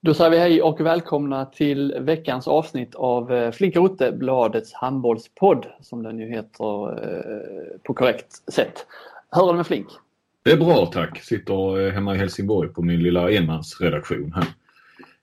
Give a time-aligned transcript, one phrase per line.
[0.00, 5.66] Då säger vi hej och välkomna till veckans avsnitt av eh, Flinka Rutte, bladets handbollspodd
[5.80, 8.86] som den ju heter eh, på korrekt sätt.
[9.32, 9.86] Hur är det med Flink?
[10.42, 11.22] Det är bra tack.
[11.22, 14.44] Sitter eh, hemma i Helsingborg på min lilla enmansredaktion här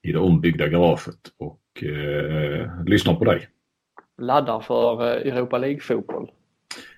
[0.02, 3.48] i det ombyggda garaget och eh, lyssnar på dig.
[4.22, 6.32] Laddar för Europa League-fotboll?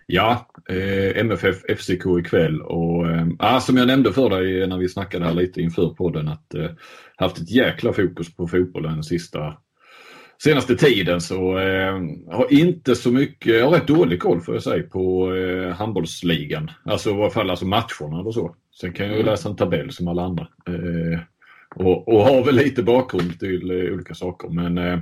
[0.05, 3.06] Ja, eh, MFF FCK ikväll och
[3.43, 6.69] eh, som jag nämnde för dig när vi snackade här lite inför podden att eh,
[7.15, 9.57] haft ett jäkla fokus på fotbollen sista
[10.43, 11.93] senaste tiden så eh,
[12.31, 16.71] har inte så mycket, jag har rätt dålig koll får jag säga på eh, handbollsligan.
[16.83, 18.55] Alltså i alla fall alltså matcherna och så.
[18.81, 19.31] Sen kan jag ju mm.
[19.31, 20.47] läsa en tabell som alla andra.
[20.67, 21.19] Eh,
[21.75, 24.99] och, och har väl lite bakgrund till eh, olika saker men eh,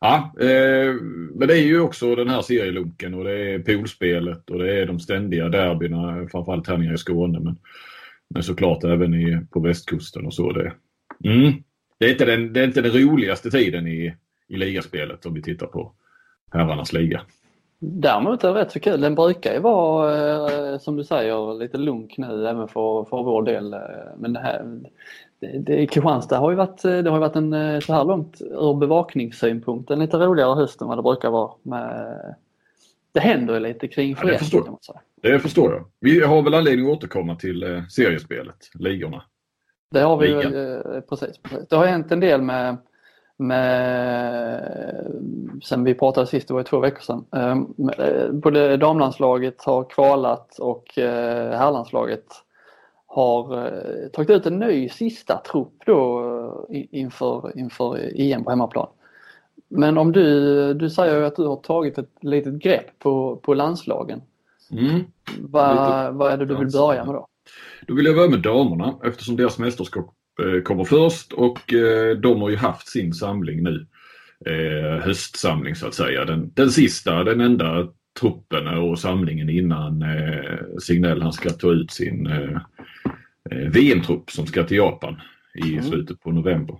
[0.00, 0.94] Ja, eh,
[1.34, 4.86] men det är ju också den här serielunken och det är poolspelet och det är
[4.86, 7.56] de ständiga derbyna, framförallt här nere i Skåne men,
[8.28, 10.52] men såklart även i, på västkusten och så.
[10.52, 10.72] Det,
[11.24, 11.52] mm,
[11.98, 14.14] det, är inte den, det är inte den roligaste tiden i,
[14.48, 15.92] i ligaspelet om vi tittar på
[16.52, 17.20] herrarnas liga.
[17.78, 19.00] Däremot är det rätt så kul.
[19.00, 23.42] Den brukar ju vara eh, som du säger lite lunk nu även för, för vår
[23.42, 23.72] del.
[23.72, 23.80] Eh,
[24.18, 24.80] men det här,
[25.40, 28.40] det, det, Kristianstad har ju varit, eh, det har varit en eh, så här långt
[28.40, 31.50] ur bevakningssynpunkt en lite roligare höst än vad det brukar vara.
[31.62, 32.34] Med,
[33.12, 34.40] det händer ju lite kring föreningen.
[34.52, 35.00] Ja, det, förstår.
[35.22, 35.84] det förstår jag.
[36.00, 39.22] Vi har väl anledning att återkomma till eh, seriespelet, ligorna.
[39.90, 41.68] Det har vi eh, precis, precis.
[41.68, 42.76] Det har hänt en del med,
[43.36, 44.60] med
[45.62, 47.24] sen vi pratade sist, det var ju två veckor sedan.
[47.36, 52.26] Eh, både damlandslaget har kvalat och eh, herrlandslaget
[53.16, 56.20] har eh, tagit ut en ny sista trupp då
[56.70, 58.88] eh, inför, inför EM på hemmaplan.
[59.68, 64.22] Men om du, du säger att du har tagit ett litet grepp på, på landslagen.
[64.70, 65.04] Mm.
[65.38, 67.26] Vad, vad är det du vill börja med då?
[67.86, 71.58] Då vill jag börja med damerna eftersom deras mästerskap eh, kommer först och
[72.22, 73.86] de har ju haft sin samling nu.
[75.02, 76.24] höstsamling så att säga.
[76.24, 77.88] Den, den sista, den enda
[78.20, 80.04] truppen och samlingen innan
[80.82, 82.28] Signell han ska ta ut sin
[83.50, 85.20] VM-trupp som ska till Japan
[85.54, 85.84] i mm.
[85.84, 86.78] slutet på november.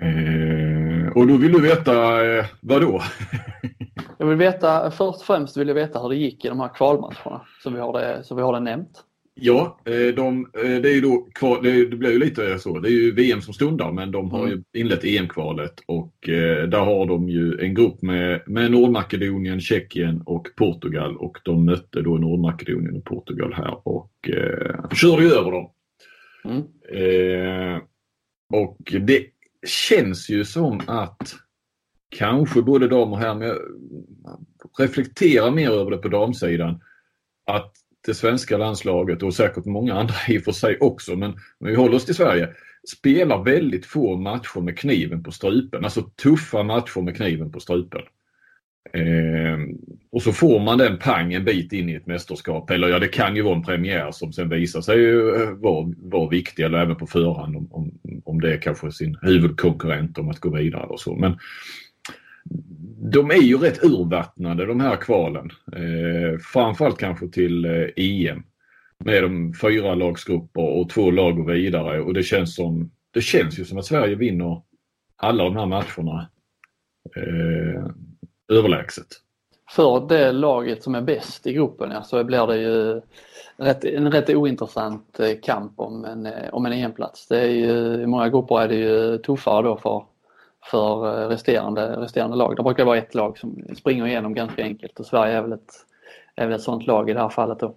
[0.00, 3.02] Eh, och då vill du veta eh, vad då?
[4.18, 6.74] jag vill veta, först och främst vill jag veta hur det gick i de här
[6.74, 9.04] kvalmatcherna så vi har det, så vi har det nämnt.
[9.40, 11.28] Ja, eh, de, det är ju då
[11.62, 12.78] det blir ju lite så.
[12.78, 14.50] Det är ju VM som stundar men de har mm.
[14.50, 16.14] ju inlett EM-kvalet och
[16.68, 22.02] där har de ju en grupp med, med Nordmakedonien, Tjeckien och Portugal och de mötte
[22.02, 25.70] då Nordmakedonien och Portugal här och eh, körde ju över dem.
[26.44, 26.62] Mm.
[26.92, 27.82] Eh,
[28.52, 29.26] och det
[29.66, 31.34] känns ju som att
[32.08, 33.58] kanske både dam och herr, men jag
[34.78, 36.80] reflekterar mer över det på damsidan,
[37.46, 37.72] att
[38.06, 41.74] det svenska landslaget och säkert många andra i och för sig också, men om vi
[41.74, 42.48] håller oss till Sverige,
[42.88, 45.84] spelar väldigt få matcher med kniven på strupen.
[45.84, 48.02] Alltså tuffa matcher med kniven på strupen.
[48.92, 49.58] Eh,
[50.12, 52.70] och så får man den pang en bit in i ett mästerskap.
[52.70, 56.30] Eller ja, det kan ju vara en premiär som sen visar sig eh, vara var
[56.30, 57.90] viktig eller även på förhand om, om,
[58.24, 61.16] om det är kanske sin huvudkonkurrent om att gå vidare och så.
[61.16, 61.38] Men
[63.02, 65.50] de är ju rätt urvattnade de här kvalen.
[65.72, 68.42] Eh, framförallt kanske till eh, EM.
[69.04, 73.58] Med de fyra lagsgrupper och två lag går vidare och det känns som det känns
[73.58, 74.62] ju som att Sverige vinner
[75.16, 76.28] alla de här matcherna
[77.16, 77.84] eh,
[78.58, 79.06] överlägset.
[79.70, 83.00] För det laget som är bäst i gruppen ja, så blir det ju
[83.56, 87.26] rätt, en rätt ointressant eh, kamp om en, eh, om en EM-plats.
[87.28, 90.04] Det är ju, I många grupper är det ju tuffare då för
[90.66, 92.56] för eh, resterande, resterande lag.
[92.56, 95.72] Det brukar vara ett lag som springer igenom ganska enkelt och Sverige är väl ett,
[96.36, 97.76] är väl ett sånt lag i det här fallet då.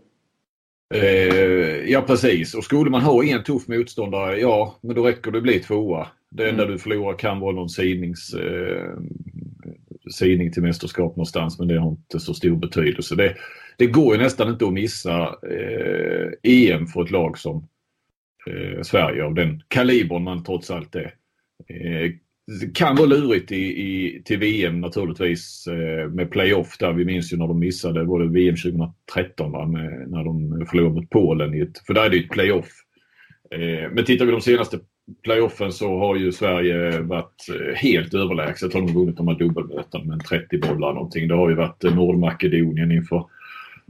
[0.94, 5.38] Eh, ja precis och skulle man ha en tuff motståndare, ja men då räcker det
[5.38, 6.08] att bli tvåa.
[6.30, 6.74] Det enda mm.
[6.74, 8.94] du förlorar kan vara någon sidnings, eh,
[10.12, 13.16] sidning till mästerskap någonstans men det har inte så stor betydelse.
[13.16, 13.36] Det,
[13.78, 17.68] det går ju nästan inte att missa eh, EM för ett lag som
[18.48, 21.14] eh, Sverige av den kalibern man trots allt är.
[21.68, 22.12] Eh,
[22.74, 26.94] kan vara lurigt i, i, till VM naturligtvis eh, med playoff där.
[26.94, 29.66] Vi minns ju när de missade, både VM 2013 va?
[29.66, 31.54] Med, när de förlorade mot Polen.
[31.54, 32.70] I ett, för där är det ju ett playoff.
[33.52, 34.80] Eh, men tittar vi de senaste
[35.24, 38.74] playoffen så har ju Sverige varit eh, helt överlägset.
[38.74, 41.28] Har de vunnit de här dubbelmötena med 30 bollar någonting.
[41.28, 43.26] Det har ju varit eh, Nordmakedonien inför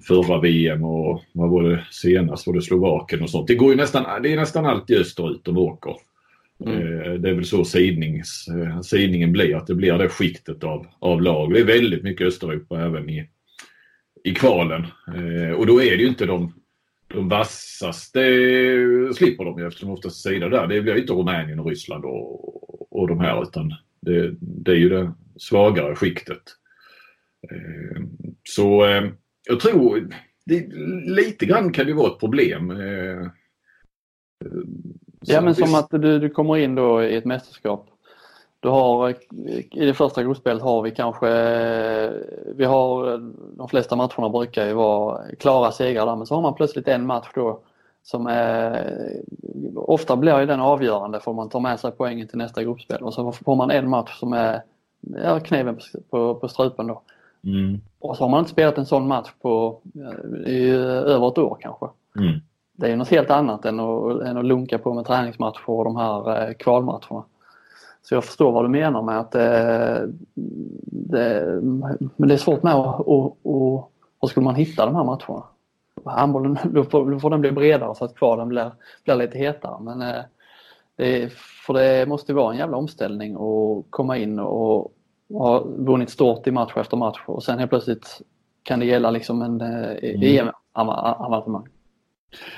[0.08, 2.48] förra VM och vad var det senast?
[2.48, 3.48] Var det Slovakien och sånt.
[3.48, 5.96] Det går ju nästan, det är nästan alltid österut de åker.
[6.66, 7.02] Mm.
[7.02, 10.88] Eh, det är väl så sidnings, eh, sidningen blir, att det blir det skiktet av,
[11.00, 11.54] av lag.
[11.54, 13.30] Det är väldigt mycket Östeuropa även i,
[14.24, 14.86] i kvalen.
[15.08, 16.54] Eh, och då är det ju inte de,
[17.08, 18.20] de vassaste
[19.16, 20.68] slipper de ju eftersom de oftast sidor där.
[20.68, 24.90] Det blir inte Rumänien och Ryssland och, och de här utan det, det är ju
[24.90, 26.42] det svagare skiktet.
[27.52, 28.02] Eh,
[28.44, 29.04] så eh,
[29.50, 30.10] jag tror
[30.46, 30.68] det,
[31.06, 32.72] lite grann kan det vara ett problem.
[32.72, 33.28] Eh,
[35.28, 37.88] Eh, ja men som att du, du kommer in då i ett mästerskap.
[38.60, 39.10] Du har,
[39.72, 41.28] I det första gruppspelet har vi kanske,
[42.56, 43.18] vi har
[43.58, 47.06] de flesta matcherna brukar ju vara klara segrar där men så har man plötsligt en
[47.06, 47.60] match då
[48.04, 49.22] som är,
[49.76, 53.14] ofta blir ju den avgörande för man tar med sig poängen till nästa gruppspel och
[53.14, 54.62] så får man en match som är
[55.24, 55.80] ja, kniven
[56.10, 57.02] på, på strupen då.
[57.44, 57.82] Mm.
[58.00, 59.80] Och så har man inte spelat en sån match på
[60.46, 61.86] i över ett år kanske.
[62.20, 62.40] Mm.
[62.76, 65.84] Det är ju något helt annat än att, än att lunka på med träningsmatcher och
[65.84, 67.24] de här eh, kvalmatcherna.
[68.02, 70.10] Så jag förstår vad du menar med att det,
[70.86, 71.60] det,
[72.16, 75.44] men det är svårt med att, och, och, och skulle man hitta de här matcherna?
[76.06, 78.72] Handbollen, då får, då får den bli bredare så att kvalen blir,
[79.04, 79.78] blir lite hetare.
[79.82, 80.24] Men eh,
[80.96, 81.34] det,
[81.66, 84.82] för det måste vara en jävla omställning att komma in och,
[85.30, 88.22] och ha vunnit stort i match efter match och sen helt plötsligt
[88.64, 90.50] kan det gälla liksom en eh, mm.
[90.74, 91.68] EM-avancemang.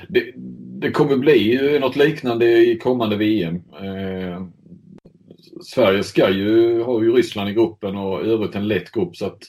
[0.08, 0.34] Det,
[0.82, 3.56] det kommer bli något liknande i kommande VM.
[3.56, 4.46] Eh,
[5.62, 9.26] Sverige ska ju, har ju Ryssland i gruppen och i övrigt en lätt grupp så
[9.26, 9.40] att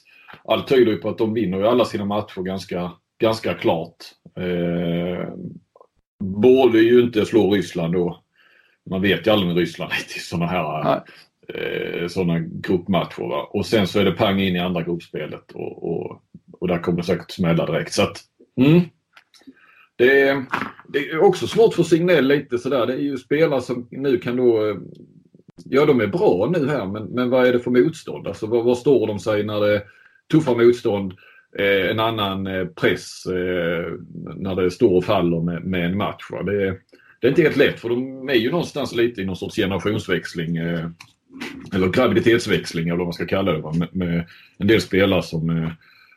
[0.45, 3.97] allt tyder ju på att de vinner alla sina matcher ganska, ganska klart.
[4.37, 5.29] Eh,
[6.19, 8.23] borde ju inte slå Ryssland då.
[8.91, 11.03] Man vet ju aldrig med Ryssland i sådana här
[11.49, 13.29] eh, sådana gruppmatcher.
[13.29, 13.49] Va?
[13.51, 16.99] Och sen så är det pang in i andra gruppspelet och, och, och där kommer
[16.99, 17.93] det säkert smälla direkt.
[17.93, 18.21] Så att,
[18.61, 18.81] mm,
[19.97, 20.45] det,
[20.89, 22.87] det, är också svårt för signell lite sådär.
[22.87, 24.77] Det är ju spelare som nu kan då eh,
[25.65, 28.27] Ja, de är bra nu här, men, men vad är det för motstånd?
[28.27, 29.83] Alltså var, vad står de sig när det är
[30.31, 31.13] tuffa motstånd?
[31.59, 33.93] Eh, en annan eh, press eh,
[34.37, 36.31] när det står och faller med, med en match.
[36.31, 36.43] Va?
[36.43, 36.79] Det,
[37.21, 40.57] det är inte helt lätt för de är ju någonstans lite i någon sorts generationsväxling.
[40.57, 40.89] Eh,
[41.73, 43.59] eller graviditetsväxling eller vad man ska kalla det.
[43.59, 43.73] Va?
[43.73, 44.27] Med, med
[44.59, 45.71] en del spelare som eh,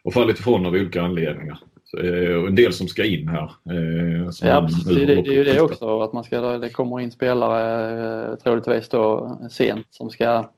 [0.03, 1.59] har fallit ifrån av olika anledningar.
[1.97, 3.51] Eh, och en del som ska in här.
[3.69, 4.85] Eh, ja, precis.
[4.85, 8.89] Det, det, är ju det också att man ska, det kommer in spelare eh, troligtvis
[8.89, 10.49] då sent som ska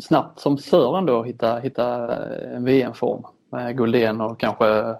[0.00, 2.16] snabbt som Sören då hitta, hitta
[2.56, 4.94] en VM-form med Guldén och kanske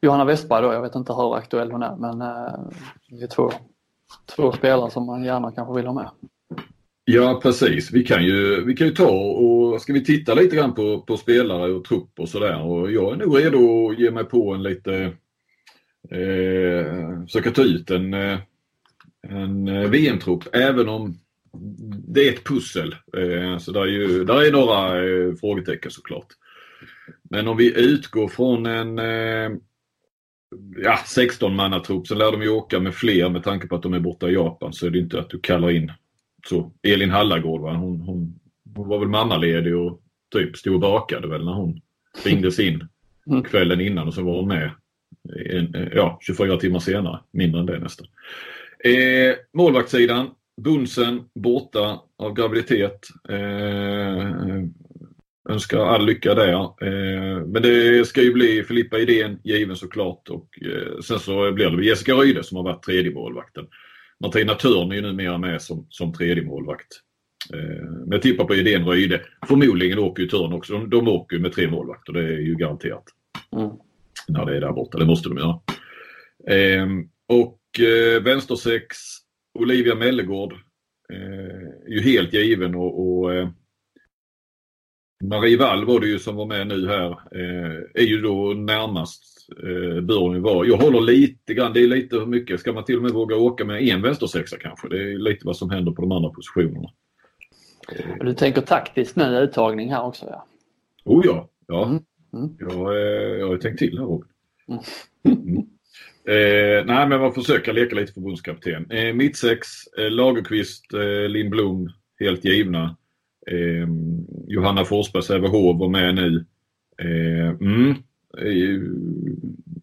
[0.00, 0.72] Johanna Westberg då.
[0.72, 2.18] Jag vet inte hur aktuell hon är men
[3.08, 3.50] det är två,
[4.36, 6.10] två spelare som man gärna kanske vill ha med.
[7.08, 7.90] Ja precis.
[7.92, 11.16] Vi kan ju, vi kan ju ta och ska vi titta lite grann på, på
[11.16, 12.62] spelare och trupp och sådär.
[12.62, 14.94] Och jag är nog redo att ge mig på en lite,
[16.10, 18.38] eh, försöka ta ut en, eh,
[19.28, 21.18] en eh, VM-trupp även om
[22.08, 22.94] det är ett pussel.
[23.16, 26.28] Eh, så där är, ju, där är några eh, frågetecken såklart.
[27.30, 29.50] Men om vi utgår från en eh,
[30.76, 34.00] ja, 16-mannatrupp, så lär de ju åka med fler med tanke på att de är
[34.00, 35.92] borta i Japan så är det inte att du kallar in
[36.48, 37.72] så Elin Hallagård, va?
[37.74, 38.40] Hon, hon,
[38.76, 40.02] hon var väl mammaledig och
[40.32, 41.80] typ stod och bakade väl när hon
[42.24, 42.88] ringdes in
[43.26, 43.42] mm.
[43.42, 44.70] kvällen innan och så var hon med
[45.34, 47.20] en, ja, 24 timmar senare.
[47.30, 48.06] Mindre än det nästan.
[48.84, 50.30] Eh, målvaktssidan.
[50.62, 53.08] Bunsen borta av graviditet.
[53.28, 54.62] Eh,
[55.48, 56.52] önskar all lycka där.
[56.52, 61.70] Eh, men det ska ju bli Filippa Idén given såklart och eh, sen så blir
[61.70, 63.66] det Jessica Ryde som har varit tredje målvakten.
[64.20, 67.00] Martina Törn är ju numera med som, som tredje målvakt.
[67.52, 69.22] Eh, men jag tippar på idén Röjde.
[69.48, 70.72] Förmodligen åker ju Törn också.
[70.72, 73.04] De, de åker med tre målvakter, det är ju garanterat.
[73.52, 73.70] Mm.
[74.28, 75.60] När det är där borta, det måste de göra.
[76.48, 76.86] Eh,
[77.26, 78.96] och eh, vänstersex,
[79.58, 80.52] Olivia Mellegård.
[81.12, 83.48] Eh, är ju helt given och, och eh,
[85.24, 87.18] Marie Wall var det ju som var med nu här.
[87.94, 90.66] Är ju då närmast eh, bör ju vara.
[90.66, 93.36] Jag håller lite grann, det är lite hur mycket, ska man till och med våga
[93.36, 94.88] åka med en vänstersexa kanske?
[94.88, 96.88] Det är lite vad som händer på de andra positionerna.
[98.20, 100.46] Du tänker taktiskt nu uttagning här också ja?
[101.04, 101.86] Oh ja, ja.
[101.86, 102.02] Mm.
[102.32, 102.56] Mm.
[102.58, 104.28] Jag, eh, jag har tänkt till här Robin.
[104.68, 104.82] Mm.
[105.48, 105.66] mm.
[106.28, 108.90] Eh, nej men man försöker leka lite förbundskapten.
[108.90, 112.96] Eh, Mittsex, eh, Lagerqvist, eh, Lindblom helt givna.
[113.50, 113.88] Eh,
[114.46, 116.44] Johanna Forsberg, Sävehof var med nu.
[116.98, 117.94] Eh, mm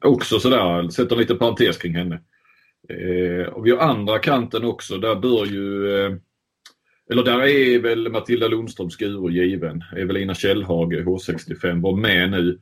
[0.02, 2.22] också sådär, sätter lite parentes kring henne.
[2.90, 6.16] Eh, och vi har andra kanten också, där bör ju eh,
[7.10, 9.84] eller där är väl Matilda Lundström Skuru given.
[9.98, 12.60] Evelina Källhage, H65, var med nu.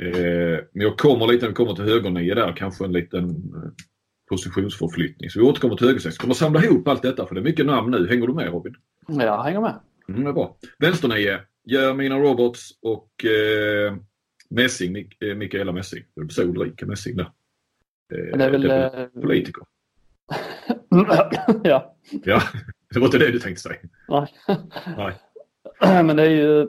[0.00, 3.70] Eh, men jag kommer lite när vi kommer till högernio där, kanske en liten eh,
[4.28, 5.30] positionsförflyttning.
[5.30, 6.18] Så vi återkommer till högersex.
[6.18, 8.08] Kommer samla ihop allt detta för det är mycket namn nu.
[8.08, 8.74] Hänger du med Robin?
[9.08, 9.80] Jag hänger med.
[10.08, 10.56] Mm, det är bra.
[10.78, 13.96] Vänsternio, Jermina Roberts och eh,
[14.50, 16.04] Messing, Mik eh, Mikaela Messing.
[16.30, 17.32] Så Ulrika Messing där.
[18.08, 18.70] det är väl...
[18.70, 19.62] Eh, politiker.
[21.64, 21.96] ja.
[22.24, 22.42] Ja,
[22.94, 23.78] det var inte det du tänkte säga.
[24.08, 24.34] Nej.
[24.96, 25.14] Nej.
[26.04, 26.66] Men det är ju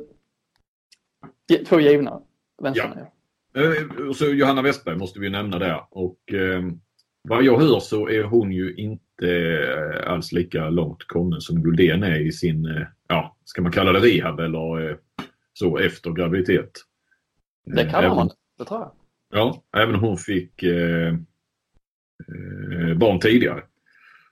[1.65, 2.21] två givna
[2.61, 3.05] vänstern.
[3.53, 3.61] Ja.
[3.61, 5.83] Eh, så Johanna Westberg måste vi nämna där.
[5.89, 6.63] Och eh,
[7.21, 12.03] vad jag hör så är hon ju inte eh, alls lika långt kommen som Guldén
[12.03, 14.97] är i sin, eh, ja, ska man kalla det rehab eller eh,
[15.53, 16.71] så efter graviditet.
[17.65, 18.91] Det kallar även, man det, tror jag.
[19.33, 21.13] Ja, även om hon fick eh,
[22.95, 23.63] barn tidigare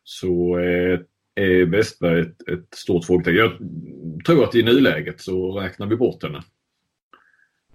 [0.04, 1.00] så eh,
[1.36, 3.36] är Westberg ett, ett stort frågetecken.
[3.36, 3.58] Jag
[4.26, 6.44] tror att i nuläget så räknar vi bort henne.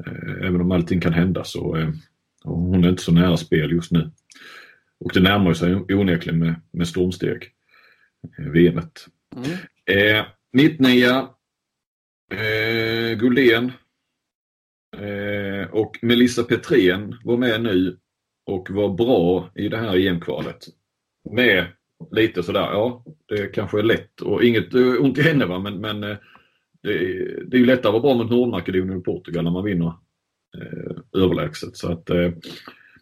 [0.06, 1.88] Eh, även om allting kan hända så eh,
[2.44, 4.11] hon är inte så nära spel just nu.
[5.00, 7.50] Och det närmar sig onekligen med, med stormsteg.
[8.38, 9.06] Eh, VMet.
[9.37, 9.50] Mm.
[9.85, 11.28] Eh, Mittnia,
[12.32, 13.73] eh, Guldén eh,
[14.96, 17.99] Eh, och Melissa Petrén var med nu
[18.46, 20.66] och var bra i det här EM-kvalet.
[21.30, 21.66] Med
[22.11, 26.04] lite sådär, ja det kanske är lätt och inget ont i henne va men, men
[26.04, 26.16] eh,
[26.82, 29.64] det, är, det är ju lättare att vara bra mot Nordmakedonien och Portugal när man
[29.64, 29.92] vinner
[30.56, 31.76] eh, överlägset.
[31.76, 32.30] Så att, eh,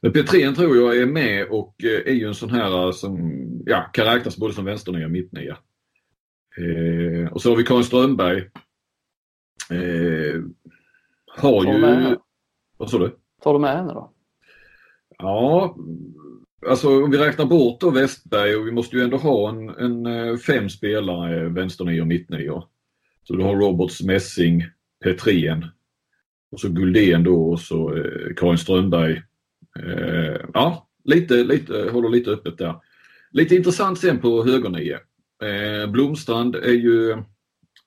[0.02, 3.80] men Petrén tror jag är med och eh, är ju en sån här som ja,
[3.92, 5.58] kan räknas både som vänsternia och mittnia.
[6.56, 8.38] Eh, och så har vi Karin Strömberg.
[9.70, 10.40] Eh,
[11.36, 12.16] har ju...
[12.76, 13.16] Vad sa du?
[13.42, 14.12] Tar du med henne då?
[15.18, 15.76] Ja,
[16.66, 20.06] alltså om vi räknar bort då Westberg och vi måste ju ändå ha en, en
[20.06, 22.62] eh, fem spelare vänsternia och mittnia.
[23.22, 24.64] Så du har Roberts, Messing,
[25.04, 25.66] Petrén
[26.52, 29.22] och så Guldén då och så eh, Karin Strömberg.
[29.78, 32.74] Eh, ja, lite, lite, håller lite öppet där.
[33.30, 34.96] Lite intressant sen på högernio.
[35.42, 37.22] Eh, Blomstrand är ju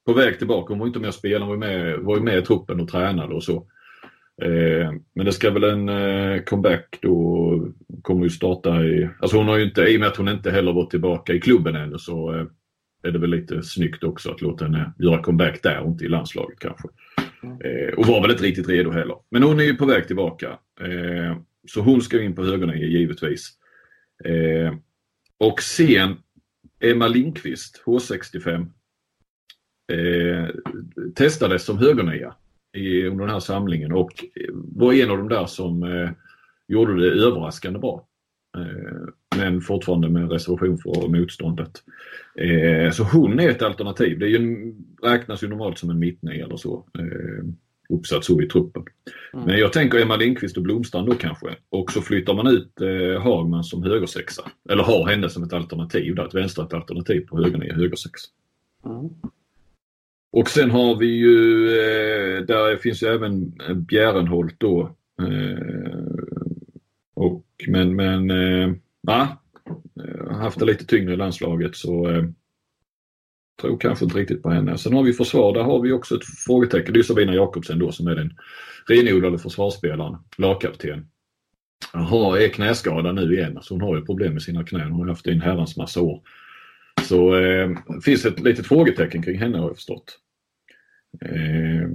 [0.05, 0.74] på väg tillbaka.
[0.74, 3.36] Hon var inte med och spelade, hon var med, var med i truppen och tränade
[3.36, 3.67] och så.
[4.41, 7.67] Eh, men det ska väl en eh, comeback då,
[8.01, 10.51] kommer ju starta i, alltså hon har ju inte, i och med att hon inte
[10.51, 12.45] heller varit tillbaka i klubben ännu så eh,
[13.03, 16.07] är det väl lite snyggt också att låta henne göra comeback där och inte i
[16.07, 16.88] landslaget kanske.
[17.43, 19.15] Eh, och var väl inte riktigt redo heller.
[19.29, 20.48] Men hon är ju på väg tillbaka.
[20.81, 23.50] Eh, så hon ska in på högernie givetvis.
[24.25, 24.74] Eh,
[25.38, 26.17] och sen
[26.79, 28.67] Emma Lindqvist, H65,
[29.91, 30.47] eh,
[31.15, 32.35] testades som högernia
[33.11, 36.09] under den här samlingen och var en av de där som eh,
[36.67, 38.07] gjorde det överraskande bra.
[38.57, 41.83] Eh, men fortfarande med reservation för motståndet.
[42.35, 44.19] Eh, så hon är ett alternativ.
[44.19, 44.73] Det ju,
[45.03, 46.85] räknas ju normalt som en mittnia eller så.
[46.99, 47.45] Eh,
[47.89, 48.83] uppsatt så i truppen.
[49.33, 49.45] Mm.
[49.45, 51.55] Men jag tänker Emma Lindqvist och Blomstrand då kanske.
[51.69, 54.43] Och så flyttar man ut eh, Hagman som högersexa.
[54.69, 58.29] Eller har henne som ett alternativ, där, ett vänstrat alternativ på högernia, högersexa.
[58.85, 59.09] Mm.
[60.33, 64.95] Och sen har vi ju, eh, där finns ju även Bjärenholt då.
[65.21, 66.03] Eh,
[67.13, 68.71] och, men, men, eh,
[69.07, 69.27] ah,
[69.93, 72.23] ja, haft det lite tyngre i landslaget så eh,
[73.61, 74.77] tror kanske inte riktigt på henne.
[74.77, 76.93] Sen har vi försvar, där har vi också ett frågetecken.
[76.93, 78.33] Det är Sabina Jakobsen då som är den
[78.87, 81.07] renodlade försvarsspelaren, lagkapten.
[81.93, 83.59] Jaha, är knäskadad nu igen.
[83.61, 84.91] Så hon har ju problem med sina knän.
[84.91, 86.21] Hon har haft det i en herrans massa år.
[87.03, 87.69] Så eh,
[88.05, 90.19] finns ett litet frågetecken kring henne har jag förstått.
[91.22, 91.89] Eh,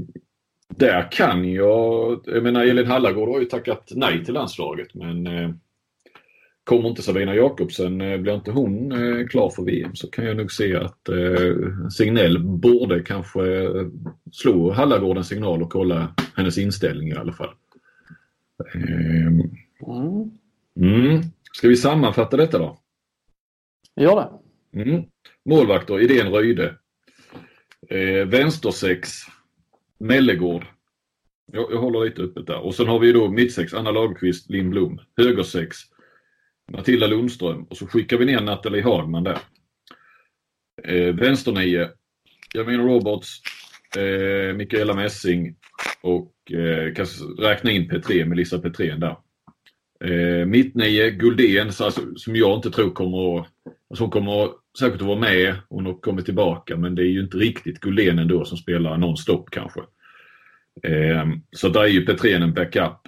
[0.77, 5.50] där kan jag, jag menar Elin Hallagård har ju tackat nej till landslaget men eh,
[6.69, 10.37] Kommer inte Sabina Jakobsen, eh, blir inte hon eh, klar för VM så kan jag
[10.37, 13.41] nog se att eh, Signell borde kanske
[14.33, 17.55] slå Hallagård en signal och kolla hennes inställning i alla fall.
[18.75, 19.41] Ehm,
[19.87, 20.31] mm.
[20.77, 21.23] Mm.
[21.53, 22.79] Ska vi sammanfatta detta då?
[23.97, 24.29] Gör det.
[24.73, 25.03] Mm.
[25.45, 26.75] Målvakter, Idén Röjde.
[27.89, 29.11] Eh, vänstersex,
[29.99, 30.67] Mellegård.
[31.53, 32.59] Jag, jag håller lite öppet där.
[32.59, 35.01] Och sen har vi då mittsex, Anna Lagerqvist, Linn Blom.
[35.17, 35.77] Högersex,
[36.73, 39.39] Matilda Lundström och så skickar vi ner Nathalie Hagman där.
[40.85, 41.89] Eh, vänsternio,
[42.55, 43.41] Jamina Roberts,
[43.97, 45.57] eh, Mikaela Messing
[46.01, 46.95] och eh,
[47.39, 49.17] räkna in Petré, Melissa Petrén där.
[50.05, 53.47] Eh, Mittnio, Guldén, så alltså, som jag inte tror kommer att...
[53.90, 57.21] Alltså hon kommer säkert att vara med, hon har kommit tillbaka men det är ju
[57.21, 59.81] inte riktigt Guldén ändå som spelar nonstop kanske.
[60.83, 61.26] Eh,
[61.57, 62.99] så där är ju Petrén en backup.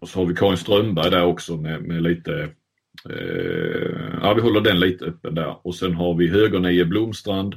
[0.00, 2.50] Och så har vi Karin Strömberg där också med, med lite
[3.10, 5.66] Eh, ja, vi håller den lite öppen där.
[5.66, 7.54] Och sen har vi högernie Blomstrand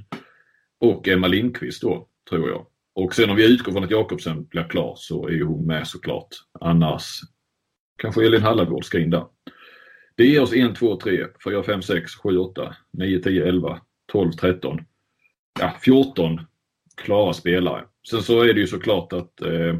[0.79, 2.65] och Emma Lindqvist då, tror jag.
[2.95, 5.87] Och sen om vi utgår från att Jakobsen blir klar så är ju hon med
[5.87, 6.27] såklart.
[6.59, 7.19] Annars
[7.97, 9.25] kanske Elin Hallagård ska in där.
[10.15, 14.31] Det ger oss 1, 2, 3, 4, 5, 6, 7, 8, 9, 10, 11, 12,
[14.31, 14.81] 13.
[15.59, 16.41] Ja, 14
[16.95, 17.83] klara spelare.
[18.09, 19.75] Sen så är det ju såklart att eh,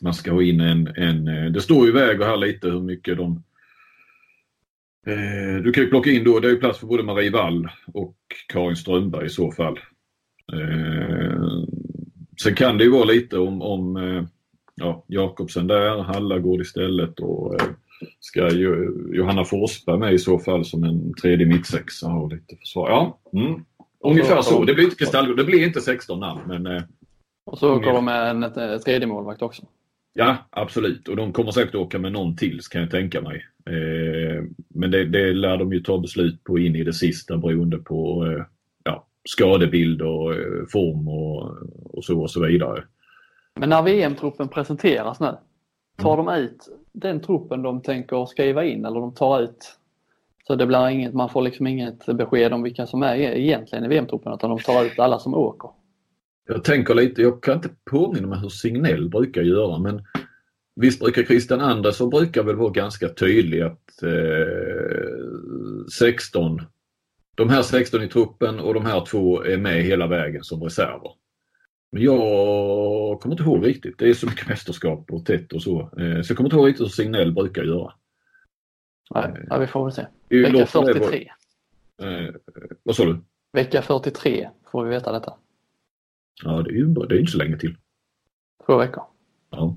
[0.00, 3.16] man ska ha in en, en, eh, det står ju väger här lite hur mycket
[3.16, 3.42] de
[5.06, 7.68] Eh, du kan ju plocka in då, det är ju plats för både Marie Wall
[7.86, 8.16] och
[8.48, 9.78] Karin Strömberg i så fall.
[10.52, 11.62] Eh,
[12.42, 14.24] sen kan det ju vara lite om, om eh,
[14.74, 17.68] ja, Jakobsen där, Hallagård istället och eh,
[18.20, 22.90] ska ju Johanna Forsberg med i så fall som en tredje mittsexa och lite försvar.
[22.90, 23.64] Ja, mm.
[24.04, 24.64] ungefär så.
[24.64, 26.66] Det blir inte kristallgård, det blir inte 16 namn men...
[26.66, 26.82] Eh,
[27.44, 29.62] och så kommer de med en, en tredje målvakt också.
[30.14, 31.08] Ja, absolut.
[31.08, 33.46] Och de kommer säkert åka med någon till kan jag tänka mig.
[33.66, 37.78] Eh, men det, det lär de ju ta beslut på in i det sista beroende
[37.78, 38.44] på eh,
[38.84, 41.56] ja, skadebild och eh, form och,
[41.96, 42.84] och så och så vidare.
[43.54, 45.36] Men när VM-truppen presenteras nu,
[45.96, 49.78] tar de ut den truppen de tänker skriva in eller de tar ut
[50.46, 53.88] så det blir inget, man får liksom inget besked om vilka som är egentligen i
[53.88, 55.70] VM-truppen utan de tar ut alla som åker.
[56.48, 60.04] Jag tänker lite, jag kan inte påminna mig hur Signell brukar göra men
[60.76, 64.10] visst brukar Christian Andersson brukar väl vara ganska tydlig att eh,
[65.98, 66.60] 16,
[67.34, 71.10] de här 16 i truppen och de här två är med hela vägen som reserver.
[71.92, 73.98] Men jag kommer inte ihåg riktigt.
[73.98, 75.80] Det är så mycket mästerskap och tätt och så.
[75.80, 77.92] Eh, så jag kommer inte ihåg riktigt hur Signell brukar göra.
[79.14, 80.06] Nej, ja, vi får väl se.
[80.28, 81.30] Vecka 43.
[82.02, 82.34] Eh,
[82.82, 83.20] vad sa du?
[83.52, 85.34] Vecka 43 får vi veta detta.
[86.44, 87.76] Ja, det är ju det är inte så länge till.
[88.66, 89.02] Två veckor.
[89.50, 89.76] Ja.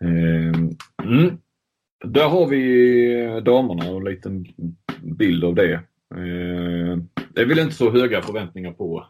[0.00, 0.60] Eh,
[1.04, 1.38] mm.
[2.04, 4.46] Där har vi damerna och en liten
[5.02, 5.72] bild av det.
[6.14, 6.98] Eh,
[7.34, 9.06] det är väl inte så höga förväntningar på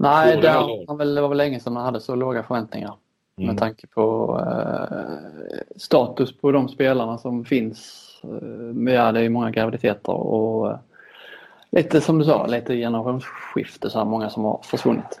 [0.00, 0.52] Nej, det,
[0.86, 2.94] var väl, länge sedan man hade så låga förväntningar.
[3.36, 3.48] Mm.
[3.48, 4.96] Med tanke på eh,
[5.76, 8.04] status på de spelarna som finns.
[8.24, 10.78] Eh, ja, det är många graviditeter och eh,
[11.70, 15.20] lite som du sa, lite generationsskifte så här många som har försvunnit.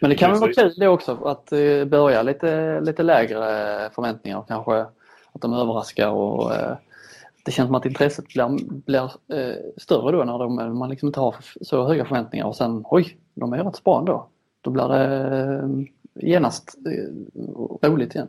[0.00, 3.40] Men det kan väl vara kul det också att eh, börja lite, lite lägre
[3.94, 4.80] förväntningar kanske
[5.32, 6.52] att de överraskar och
[7.44, 9.10] det känns som att intresset blir, blir
[9.76, 13.52] större då när de, man liksom inte har så höga förväntningar och sen oj, de
[13.52, 14.28] är rätt bra ändå.
[14.60, 15.68] Då blir det eh,
[16.28, 18.28] genast eh, roligt igen.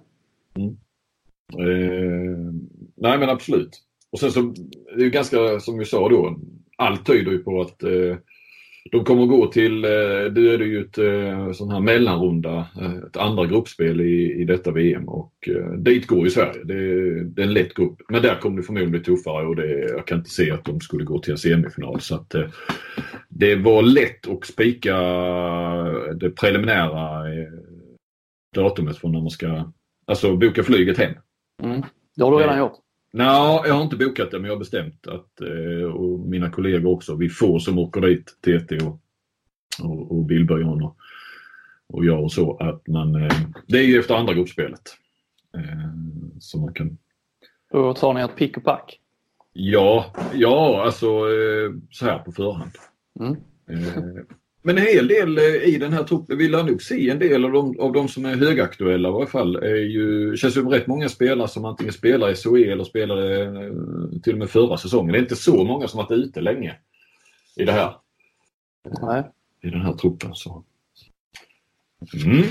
[0.55, 0.77] Mm.
[1.53, 2.53] Eh,
[2.95, 3.83] nej men absolut.
[4.11, 4.41] Och sen så
[4.95, 6.39] det är ju ganska som vi sa då,
[6.77, 8.17] allt tyder ju på att eh,
[8.91, 9.89] de kommer gå till, eh,
[10.31, 14.45] det är det ju ett eh, sån här mellanrunda, eh, ett andra gruppspel i, i
[14.45, 15.33] detta VM och
[15.77, 16.63] dit går ju Sverige.
[16.63, 18.01] Det, det, är en lätt grupp.
[18.09, 20.79] Men där kommer det förmodligen bli tuffare och det, jag kan inte se att de
[20.79, 22.01] skulle gå till en semifinal.
[22.01, 22.35] Så att,
[23.29, 24.97] det var lätt att spika
[26.13, 27.23] det preliminära
[28.55, 29.71] datumet för när man ska,
[30.07, 31.13] alltså boka flyget hem.
[31.63, 31.81] Mm.
[32.15, 32.73] Det har du redan gjort?
[33.11, 36.91] Nej, jag har inte bokat det men jag har bestämt att, eh, och mina kollegor
[36.91, 38.99] också, vi får som åker dit, TT och,
[39.83, 40.95] och, och Billborg och,
[41.87, 43.31] och jag och så, att man, eh,
[43.67, 44.81] det är ju efter andra gruppspelet.
[45.57, 45.89] Eh,
[46.39, 46.97] så man kan...
[47.71, 48.99] Då tar ni ett pick och pack?
[49.53, 51.07] Ja, ja alltså
[51.91, 52.71] så här på förhand.
[53.19, 53.35] Mm.
[54.61, 57.45] Men en hel del eh, i den här truppen, vi lär nog se en del
[57.45, 59.55] av de, av de som är högaktuella i varje fall.
[59.55, 64.21] Är ju, känns som rätt många spelare som antingen spelar i SOE eller spelade eh,
[64.23, 65.11] till och med förra säsongen.
[65.11, 66.75] Det är inte så många som varit ute länge
[67.55, 67.95] i det här.
[69.01, 69.23] Nej.
[69.61, 70.35] I den här truppen.
[70.35, 70.63] Så.
[72.25, 72.43] Mm.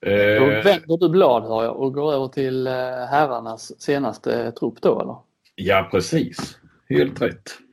[0.00, 0.64] Då eh.
[0.64, 2.66] vänder du blad har jag och går över till
[3.10, 5.16] herrarnas senaste trupp då eller?
[5.54, 7.65] Ja precis, helt rätt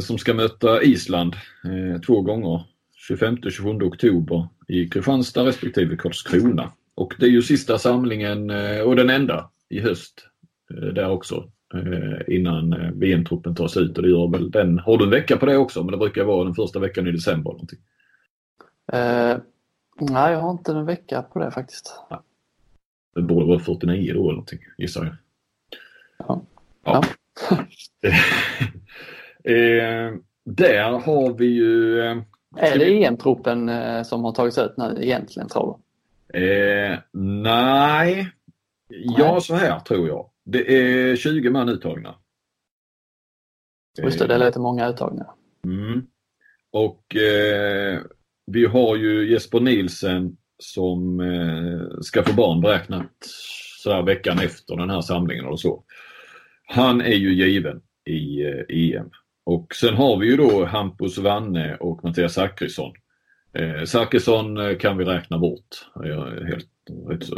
[0.00, 2.64] som ska möta Island eh, två gånger.
[3.10, 6.72] 25-27 oktober i Kristianstad respektive Karlskrona.
[6.94, 10.26] Och det är ju sista samlingen eh, och den enda i höst
[10.70, 13.96] eh, där också eh, innan VM-truppen tas ut.
[13.96, 14.78] Och det gör väl den.
[14.78, 15.82] Har du en vecka på det också?
[15.82, 17.50] Men det brukar vara den första veckan i december.
[17.50, 17.78] Någonting.
[20.00, 22.00] nej, jag har inte en vecka på det faktiskt.
[23.14, 25.14] Det borde vara 49 då eller någonting gissar jag.
[26.18, 26.42] Ja.
[26.84, 27.02] ja.
[27.50, 27.64] ja.
[29.44, 32.00] Eh, där har vi ju...
[32.00, 32.16] Eh,
[32.56, 35.78] är det EM-truppen eh, som har tagits ut nu egentligen tror
[36.32, 36.38] du?
[36.38, 38.30] Eh, nej.
[38.88, 40.30] Ja, så här tror jag.
[40.44, 42.14] Det är 20 man uttagna.
[44.02, 45.26] Just det, det är lite många uttagna.
[45.64, 46.06] Mm.
[46.72, 48.00] Och eh,
[48.46, 53.10] vi har ju Jesper Nielsen som eh, ska få barn beräknat
[53.82, 55.84] sådär veckan efter den här samlingen och så.
[56.64, 59.10] Han är ju given i eh, EM.
[59.50, 62.92] Och sen har vi ju då Hampus Wanne och Mattias Zachrisson.
[63.52, 66.68] Eh, Zachrisson eh, kan vi räkna bort, jag är helt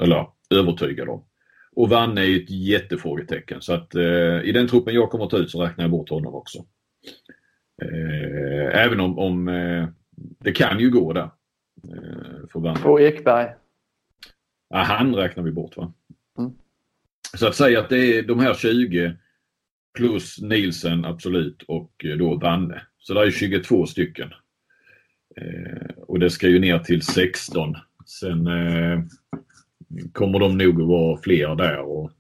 [0.03, 1.25] eller, övertygad om.
[1.77, 5.37] Och Wanne är ett jättefrågetecken så att eh, i den truppen jag kommer att ta
[5.37, 6.59] ut så räknar jag bort honom också.
[7.83, 9.89] Eh, även om, om eh,
[10.39, 11.31] det kan ju gå där.
[11.85, 12.85] Eh, för Wanne.
[12.85, 13.51] Och Ekberg?
[14.69, 15.93] Ja, han räknar vi bort va.
[16.39, 16.53] Mm.
[17.37, 19.17] Så att säga att det är de här 20
[19.95, 22.83] plus Nielsen absolut och eh, då Danne.
[22.99, 24.29] Så det är 22 stycken.
[25.37, 27.75] Eh, och det ska ju ner till 16.
[28.07, 29.01] Sen eh,
[30.13, 31.79] kommer de nog att vara fler där.
[31.79, 32.11] Och,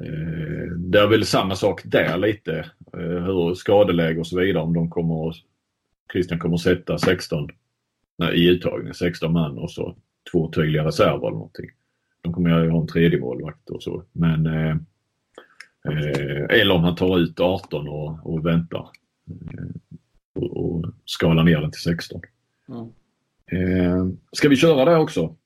[0.00, 2.58] eh, det är väl samma sak där lite.
[2.92, 4.62] Eh, hur skadeläge och så vidare.
[4.62, 5.34] Om de kommer
[6.12, 7.48] Christian kommer att sätta 16
[8.18, 8.94] nej, i uttagning.
[8.94, 9.96] 16 man och så
[10.32, 11.70] två tydliga reserver eller någonting.
[12.22, 14.04] De kommer ju ha en tredje målvakt och så.
[14.12, 14.76] Men, eh,
[16.50, 18.88] eller om han tar ut 18 och, och väntar.
[19.30, 19.66] Eh,
[20.34, 22.20] och, och skalar ner den till 16.
[22.68, 22.88] Mm.
[23.52, 25.36] Eh, ska vi köra det också?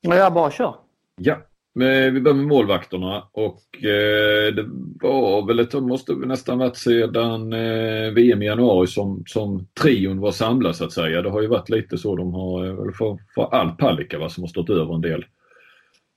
[0.00, 0.74] Ja, bara kör.
[1.16, 1.36] Ja,
[1.74, 4.64] vi börjar med målvakterna och eh, det
[5.00, 10.32] var väl ett, måste nästan varit sedan eh, VM i januari som, som trion var
[10.32, 11.22] samlad så att säga.
[11.22, 14.42] Det har ju varit lite så de har, eh, för, för all Palicka va, som
[14.42, 15.24] har stått över en del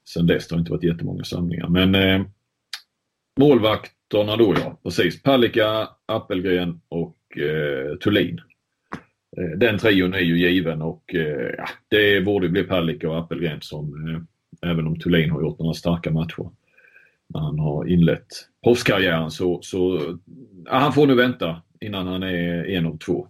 [0.10, 0.48] sen dess.
[0.48, 2.26] Det har inte varit jättemånga samlingar men eh,
[3.40, 5.24] målvakterna då ja, precis.
[5.24, 8.42] Palicka, Appelgren och eh, Thulin.
[9.38, 13.62] Eh, den trion är ju given och eh, ja, det borde bli Palicka och Appelgren
[13.62, 16.50] som eh, även om Thulin har gjort några starka matcher
[17.28, 18.28] när han har inlett
[18.64, 20.02] proffskarriären så, så
[20.66, 23.28] ja, han får nu vänta innan han är en av två.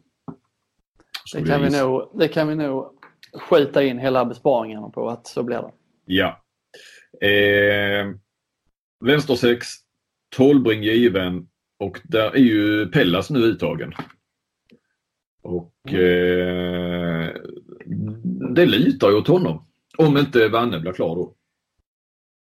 [1.34, 3.00] det kan, vi nog, det kan vi nog
[3.34, 5.72] skjuta in hela besparingarna på att så blir det.
[6.06, 6.42] Ja.
[7.30, 8.06] Eh,
[9.06, 9.68] vänstersex,
[10.36, 11.48] Tolbring given
[11.80, 13.94] och där är ju Pellas nu uttagen.
[15.44, 17.22] Och mm.
[17.22, 17.30] eh,
[18.56, 19.66] det litar ju åt honom.
[19.98, 21.34] Om inte Vanne blir klar då.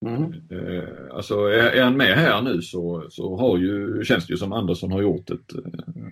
[0.06, 0.32] Mm.
[0.50, 4.36] Eh, alltså är, är, han med här nu så, så har ju, känns det ju
[4.36, 5.52] som Andersson har gjort ett,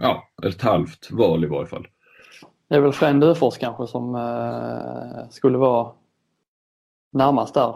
[0.00, 1.86] ja, ett halvt val i varje fall.
[2.68, 5.92] Det är väl Fred Ufors kanske som eh, skulle vara
[7.12, 7.74] närmast där.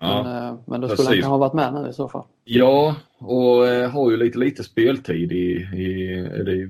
[0.00, 1.24] Ja, men, eh, men då skulle precis.
[1.24, 2.24] han ha varit med nu i så fall.
[2.44, 6.68] Ja, och eh, har ju lite, lite speltid i, i, är det i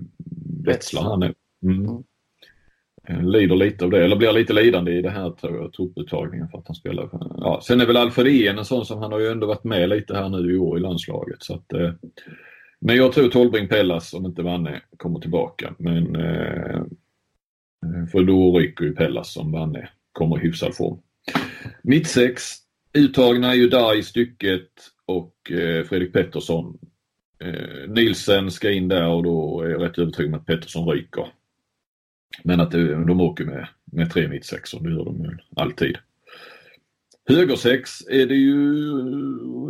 [0.65, 1.35] Wetzlar här nu.
[1.63, 1.89] Mm.
[1.89, 2.03] Mm.
[3.09, 6.49] Eh, lider lite av det, eller blir lite lidande i det här tror jag, trupputtagningen
[6.49, 7.09] för att han spelar.
[7.37, 10.15] Ja, sen är väl Alfredén en sån som han har ju ändå varit med lite
[10.15, 11.43] här nu i år i landslaget.
[11.43, 11.93] Så att, eh,
[12.81, 15.75] men jag tror Tolbring Pellas, om inte Vanne, kommer tillbaka.
[15.79, 16.83] Men eh,
[18.13, 20.99] för då ryker ju Pellas om Vanne kommer i hyfsad form.
[21.83, 22.43] Mittsex,
[22.93, 24.69] uttagna är ju där i stycket
[25.07, 26.79] och eh, Fredrik Pettersson.
[27.41, 31.27] Eh, Nielsen ska in där och då är jag rätt övertygad om att Pettersson ryker.
[32.43, 35.97] Men att de åker med, med tre mittsexor, det gör de ju alltid.
[37.29, 38.65] Högersex är det ju,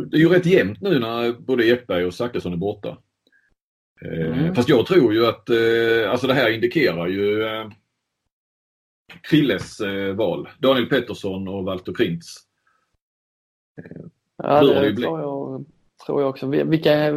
[0.05, 2.97] det är ju rätt jämnt nu när både Ekberg och Zachrisson är borta.
[4.01, 4.55] Eh, mm.
[4.55, 7.69] Fast jag tror ju att, eh, alltså det här indikerar ju eh,
[9.21, 9.81] Krilles
[10.15, 10.49] val.
[10.59, 12.35] Daniel Pettersson och Walter Krintz.
[14.43, 15.65] Ja, det, det tror jag
[16.05, 16.47] tror jag också.
[16.47, 17.11] Vilka är,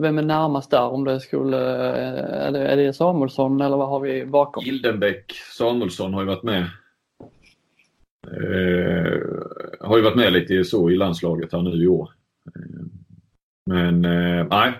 [0.00, 4.00] vem är närmast där om det skulle, är det, är det Samuelsson eller vad har
[4.00, 4.64] vi bakom?
[4.64, 6.62] Gildenbäck, Samuelsson har ju varit med.
[8.26, 9.20] Eh,
[9.80, 12.10] har ju varit med lite så i landslaget här nu i år.
[12.56, 12.86] Eh,
[13.66, 14.72] men eh, nej.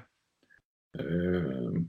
[0.99, 1.83] Eh,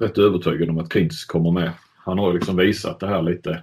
[0.00, 1.72] rätt övertygad om att Krintz kommer med.
[1.96, 3.62] Han har ju liksom visat det här lite.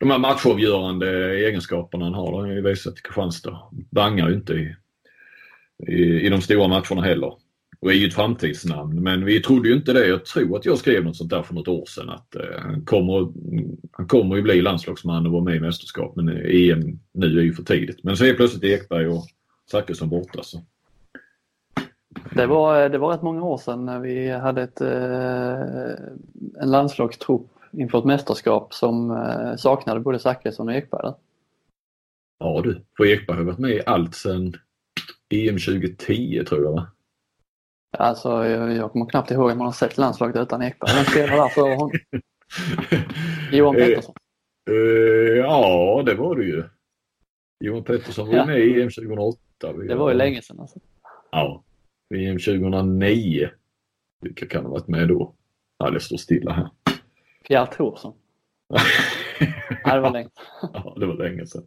[0.00, 3.58] De här matchavgörande egenskaperna han har, det har han ju visat i Kristianstad.
[3.90, 4.76] Bangar ju inte i
[5.88, 7.34] i, i de stora matcherna heller.
[7.80, 9.02] Och är ju ett framtidsnamn.
[9.02, 10.06] Men vi trodde ju inte det.
[10.06, 12.84] Jag tror att jag skrev något sånt där för något år sedan att eh, han,
[12.84, 13.32] kommer,
[13.92, 16.16] han kommer ju bli landslagsman och vara med i mästerskap.
[16.16, 18.04] Men eh, EM nu är ju för tidigt.
[18.04, 19.24] Men så är plötsligt Ekberg och
[19.70, 20.42] Zachrisson borta.
[20.42, 20.60] Så.
[22.34, 27.50] Det var, det var rätt många år sedan när vi hade ett, eh, en landslagstrupp
[27.72, 31.12] inför ett mästerskap som eh, saknade både Zachrisson och Ekberg.
[32.38, 34.54] Ja du, för Ekberg har varit med i allt sedan
[35.30, 36.90] EM 2010 tror jag va?
[37.98, 40.94] Alltså jag, jag kommer knappt ihåg om man har sett landslaget utan Ekberg.
[40.94, 41.90] Vem spelade där före honom?
[43.52, 44.14] Johan eh, Pettersson?
[44.70, 46.64] Uh, uh, ja, det var det ju.
[47.64, 48.46] Johan Pettersson var ja.
[48.46, 49.38] med i EM 2008.
[49.88, 50.78] Det var ju länge sedan alltså.
[51.30, 51.64] Ja.
[52.14, 53.50] EM 2009.
[54.20, 55.34] Vilka kan ha varit med då?
[55.78, 56.70] Ja, det står stilla här.
[57.50, 58.12] Pierre Thorsson.
[59.84, 60.28] ja, det var länge
[60.62, 61.62] Ja, det var länge sedan.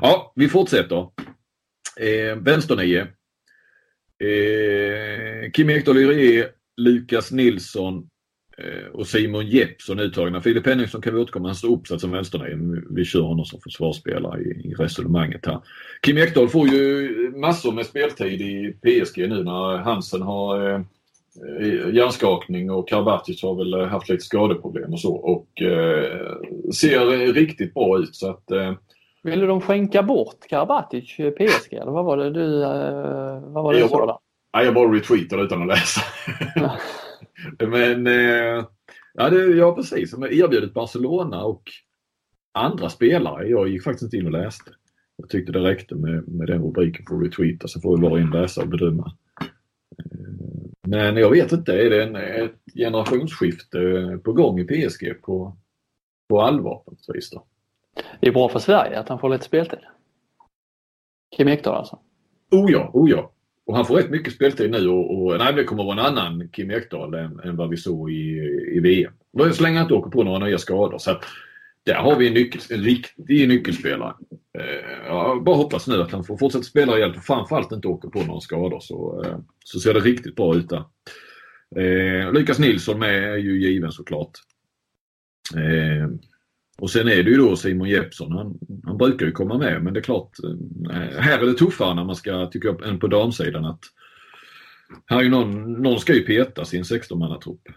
[0.00, 1.08] Ja, vi fortsätter.
[2.00, 3.00] Eh, vänsternio.
[4.18, 8.08] Eh, Kim Ekdahl Yré, Lukas Nilsson
[8.58, 10.40] eh, och Simon Jeppsson uttagna.
[10.40, 12.82] Filip Henningsson kan vi återkomma, han står uppsatt som vänsternio.
[12.90, 15.60] Vi kör honom som försvarsspelare i, i resonemanget här.
[16.02, 20.80] Kim Ekdahl får ju massor med speltid i PSG nu när Hansen har eh,
[21.92, 26.36] hjärnskakning och Karabatic har väl haft lite skadeproblem och så och eh,
[26.74, 28.72] ser riktigt bra ut så att eh,
[29.22, 33.80] ville de skänka bort Karabatic PSG eller vad var det du, eh, vad var det
[33.80, 34.16] du sa där?
[34.52, 36.00] Ja, jag bara retweetade utan att läsa.
[37.68, 38.64] Men eh,
[39.14, 40.10] ja, det, ja, precis.
[40.10, 41.62] De erbjudit Barcelona och
[42.52, 43.48] andra spelare.
[43.48, 44.70] Jag gick faktiskt inte in och läste.
[45.16, 48.20] Jag tyckte det räckte med, med den rubriken på retweeta så får vi var och
[48.20, 49.12] en läsa och bedöma.
[50.92, 53.78] Men jag vet inte, är det en, ett generationsskifte
[54.24, 55.56] på gång i PSG på,
[56.28, 57.44] på allvar på något vis då?
[58.20, 59.78] Det är bra för Sverige att han får lite speltid.
[61.36, 61.98] Kim Ekdahl alltså?
[62.50, 63.32] Oh ja, oh ja.
[63.66, 66.48] Och han får rätt mycket speltid nu och, och nej, det kommer vara en annan
[66.48, 68.38] Kim Ekdahl än, än vad vi såg i,
[68.76, 69.12] i VM.
[69.54, 70.98] Så länge han inte åker på några nya skador.
[70.98, 71.24] Så att,
[71.86, 74.14] där har vi en, nyckel, en riktig nyckelspelare.
[74.58, 78.08] Eh, jag bara hoppas nu att han får fortsätta spela rejält och framförallt inte åker
[78.08, 80.84] på några skador så, eh, så ser det riktigt bra ut där.
[81.76, 84.32] Eh, Lukas Nilsson med är ju given såklart.
[85.56, 86.08] Eh,
[86.78, 88.32] och sen är det ju då Simon Jeppsson.
[88.32, 90.30] Han, han brukar ju komma med men det är klart,
[90.90, 93.80] eh, här är det tuffare när man ska, tycker jag, än på damsidan att
[95.06, 97.68] här är ju någon, någon ska ju petas i en 16-mannatrupp.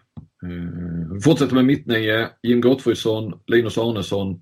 [0.43, 4.41] Eh, fortsätter med mittnio, Jim Gottfridsson, Linus Arnesson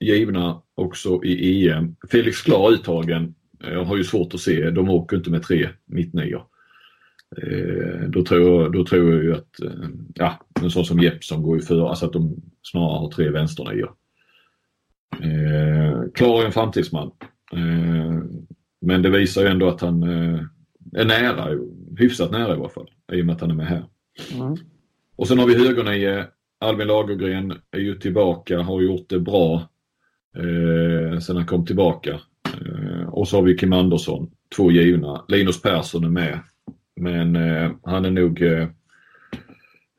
[0.00, 1.96] givna också i EM.
[2.10, 3.34] Felix Klar uttagen.
[3.64, 6.42] Eh, jag har ju svårt att se, de åker inte med tre mittnior.
[7.36, 11.42] Eh, då, tror jag, då tror jag ju att, eh, ja, en sån som Jeppsson
[11.42, 13.94] går ju före, alltså att de snarare har tre vänsternior.
[15.22, 17.10] Eh, Klar är en framtidsman.
[17.52, 18.22] Eh,
[18.80, 20.40] men det visar ju ändå att han eh,
[20.94, 21.58] är nära,
[21.98, 23.84] hyfsat nära i varje fall, i och med att han är med här.
[24.34, 24.56] Mm.
[25.20, 26.24] Och sen har vi högernio,
[26.60, 29.54] Albin Lagergren är ju tillbaka, har gjort det bra
[30.36, 32.20] eh, sen han kom tillbaka.
[32.44, 35.24] Eh, och så har vi Kim Andersson, två givna.
[35.28, 36.40] Linus Persson är med.
[36.96, 38.62] Men eh, han är nog eh,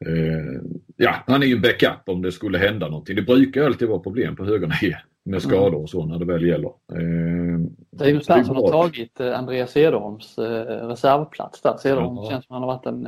[0.05, 0.61] eh,
[0.97, 3.15] Ja, han är ju en backup om det skulle hända någonting.
[3.15, 6.71] Det brukar alltid vara problem på högernio med skador och så när det väl gäller.
[6.93, 7.59] Eh,
[8.05, 10.37] Linus Persson har tagit eh, Andreas Cederholms
[10.81, 11.77] reservplats där.
[11.77, 12.29] Cederholm ja.
[12.29, 13.07] känns som han har varit en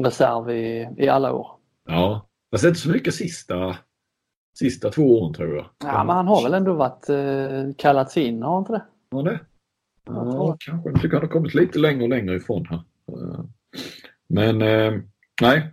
[0.00, 1.46] reserv i, i alla år.
[1.88, 3.76] Ja, jag har sett så mycket sista,
[4.58, 5.66] sista två åren tror jag.
[5.84, 8.84] Ja, men han har väl ändå varit eh, kallats in, har han inte det?
[9.10, 9.40] Ja, det?
[10.04, 10.90] Ja, kanske.
[10.90, 12.82] Jag tycker han har kommit lite längre och längre ifrån här.
[13.08, 13.44] Eh,
[14.28, 15.00] men eh,
[15.40, 15.70] nej,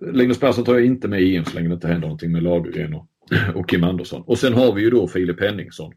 [0.00, 2.42] Linus Persson tar jag inte med i EM så länge det inte händer någonting med
[2.42, 3.06] Lagergren och,
[3.54, 4.22] och Kim Andersson.
[4.22, 5.92] Och sen har vi ju då Filip Henningsson.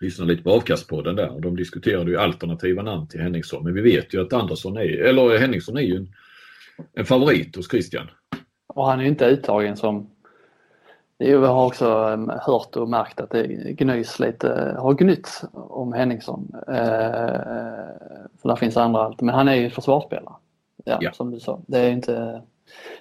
[0.00, 3.64] Lyssnade lite på avkastpodden där och de diskuterade ju alternativa namn till Henningsson.
[3.64, 6.12] Men vi vet ju att Andersson är, eller Henningsson är ju en
[6.92, 8.06] en favorit hos Christian.
[8.66, 10.10] Och han är ju inte uttagen som
[11.18, 16.52] jag har också um, hört och märkt att det gnys lite, har gnytts om Henningsson.
[16.68, 16.74] Eh,
[18.40, 19.20] för där finns andra allt.
[19.20, 20.34] Men han är ju försvarsspelare.
[20.84, 21.12] Ja, ja.
[21.12, 21.60] Som du sa.
[21.66, 22.42] Det är inte,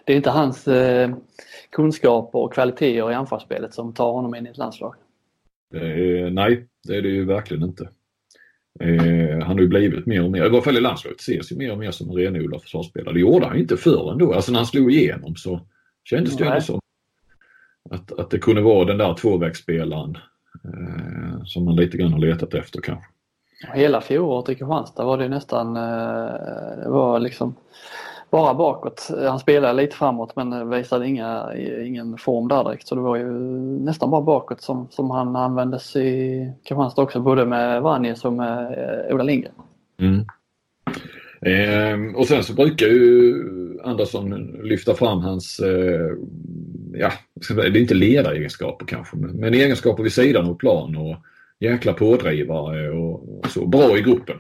[0.05, 1.15] det är inte hans eh,
[1.69, 4.95] kunskaper och kvaliteter i anfallsspelet som tar honom in i ett landslag.
[5.73, 7.89] Är, nej, det är det ju verkligen inte.
[8.79, 11.55] Eh, han har ju blivit mer och mer, i varje fall i landslaget, ses ju
[11.55, 13.13] mer och mer som en renodlad försvarsspelare.
[13.13, 14.33] Det gjorde han inte förr ändå.
[14.33, 15.59] Alltså när han slog igenom så
[16.03, 16.79] kändes det ändå som
[17.89, 20.17] att, att det kunde vara den där tvåvägsspelaren
[20.63, 23.05] eh, som man lite grann har letat efter kanske.
[23.73, 27.55] Hela fjolåret i Kristianstad var det nästan, eh, det var liksom
[28.31, 29.11] bara bakåt.
[29.27, 33.31] Han spelade lite framåt men visade inga, ingen form där direkt så det var ju
[33.79, 38.59] nästan bara bakåt som, som han användes i Kristianstad också både med Vranjes och med
[38.59, 39.53] eh, Ola Lindgren.
[39.99, 40.25] Mm.
[41.41, 43.35] Eh, och sen så brukar ju
[43.83, 46.11] Andersson lyfta fram hans, eh,
[46.93, 47.11] ja,
[47.55, 51.15] det är inte ledaregenskaper kanske, men, men egenskaper vid sidan av plan och
[51.59, 53.65] jäkla pådrivare och, och så.
[53.65, 54.37] Bra i gruppen.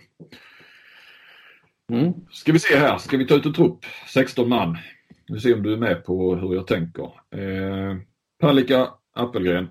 [1.91, 2.13] Mm.
[2.31, 3.85] Ska vi se här, ska vi ta ut en trupp?
[4.07, 4.77] 16 man.
[5.27, 7.03] Vi ser om du är med på hur jag tänker.
[7.31, 7.97] Eh,
[8.39, 9.67] Palicka, Appelgren,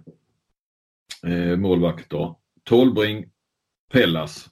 [1.26, 2.34] eh, målvakter.
[2.64, 3.24] Tolbring,
[3.92, 4.50] Pellas.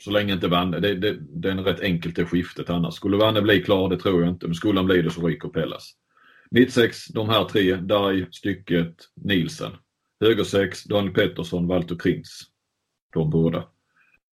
[0.00, 2.94] Så länge inte Vanne, det, det, det är rätt enkelt det skiftet annars.
[2.94, 5.48] Skulle Vanne bli klar, det tror jag inte, men skulle han bli det så ryker
[5.48, 5.92] Pellas.
[6.50, 9.72] Mittsex, de här tre, Darj, Stycket, Nielsen.
[10.20, 12.42] Högersex, Daniel Pettersson, Walter Krins.
[13.12, 13.64] De båda.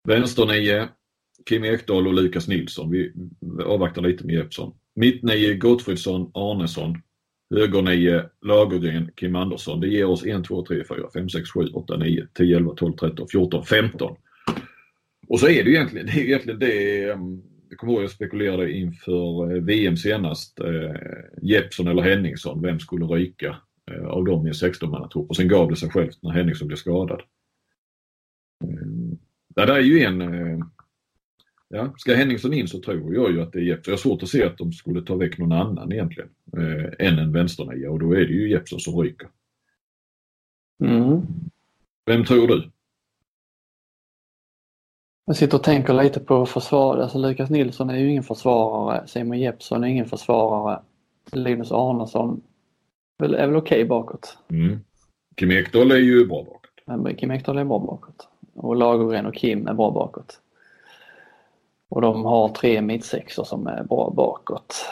[0.08, 0.88] Vänsternio,
[1.50, 2.92] Kim Ekdahl och Lukas Nilsson.
[2.92, 3.14] Vi
[3.66, 4.74] avvaktar lite med Jeppsson.
[4.96, 7.02] Mittnio Gottfridsson, Arnesson.
[7.56, 9.80] Högernio Lagergren, Kim Andersson.
[9.80, 12.94] Det ger oss 1, 2, 3, 4, 5, 6, 7, 8, 9, 10, 11, 12,
[12.94, 14.16] 13, 14, 15.
[15.28, 18.12] Och så är det ju egentligen det, är egentligen det ehm, jag kommer ihåg jag
[18.12, 20.60] spekulerade inför eh, VM senast.
[20.60, 20.96] Eh,
[21.42, 23.58] Jeppsson eller Henningsson, vem skulle ryka
[23.92, 25.28] eh, av dem i en 16-mannatrupp?
[25.28, 27.22] Och sen gav det sig självt när Henningsson blev skadad.
[28.64, 28.88] Eh,
[29.56, 30.60] det där är ju en eh,
[31.76, 33.92] Ja, ska Henningsson in så tror jag ju att det är Jeppsson.
[33.92, 37.20] Jag har svårt att se att de skulle ta väck någon annan egentligen eh, än
[37.20, 39.30] en vänsternia och då är det ju Jeppsson som ryker.
[40.84, 41.22] Mm.
[42.06, 42.72] Vem tror du?
[45.26, 46.98] Jag sitter och tänker lite på försvar.
[46.98, 49.08] Alltså Lukas Nilsson är ju ingen försvarare.
[49.08, 50.82] Simon Jeppsson är ingen försvarare.
[51.32, 52.42] Linus Arnesson
[53.20, 54.38] är väl okej okay bakåt.
[54.50, 54.80] Mm.
[55.36, 56.72] Kim Ekdahl är ju bra bakåt.
[56.86, 58.28] Men Kim Ekdahl är bra bakåt.
[58.54, 60.42] Och Lagergren och Kim är bra bakåt.
[61.90, 64.86] Och de har tre mittsexor som är bra bakåt.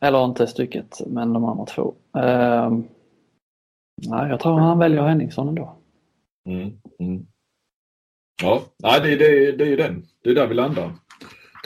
[0.00, 1.94] Eller inte stycket, men de andra två.
[2.16, 2.78] Uh,
[4.08, 5.76] nej, jag tror han väljer Henningsson ändå.
[6.44, 7.26] Mm, mm.
[8.42, 10.06] Ja, nej, det, det, det är ju den.
[10.22, 10.92] Det är där vi landar.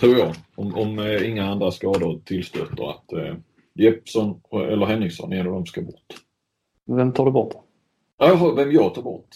[0.00, 0.34] Tror jag.
[0.56, 3.36] Om, om eh, inga andra skador tillstöter att eh,
[3.74, 6.14] Jeppsson eller Henningsson, en av dem ska bort.
[6.84, 7.54] Vem tar du bort?
[8.16, 9.28] Ja, vem jag tar bort?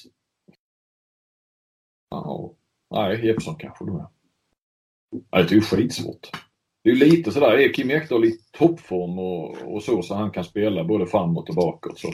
[2.11, 2.53] Ja,
[2.91, 4.11] nej, Jeppsson kanske då.
[5.31, 6.31] Det är ju skitsvårt.
[6.85, 10.45] Det är lite sådär, är Kim Ekdahl i toppform och, och så, så han kan
[10.45, 12.09] spela både framåt och bakåt så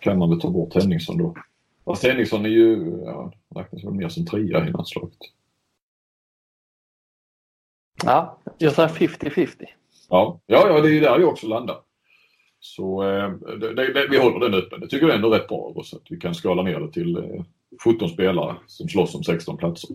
[0.00, 1.34] kan man väl ta bort Henningsson då.
[1.84, 5.18] Fast Henningsson är ju, ja, räknas väl mer som trea i landslaget.
[8.04, 9.48] Ja, jag säger 50-50.
[10.08, 11.76] Ja, ja, ja, det är ju där jag också landar.
[12.60, 13.30] Så eh,
[13.60, 14.80] det, det, vi håller den öppen.
[14.80, 16.92] Det tycker jag ändå är rätt bra av oss att vi kan skala ner det
[16.92, 17.44] till eh,
[17.84, 19.90] 17 spelare som slåss om 16 platser.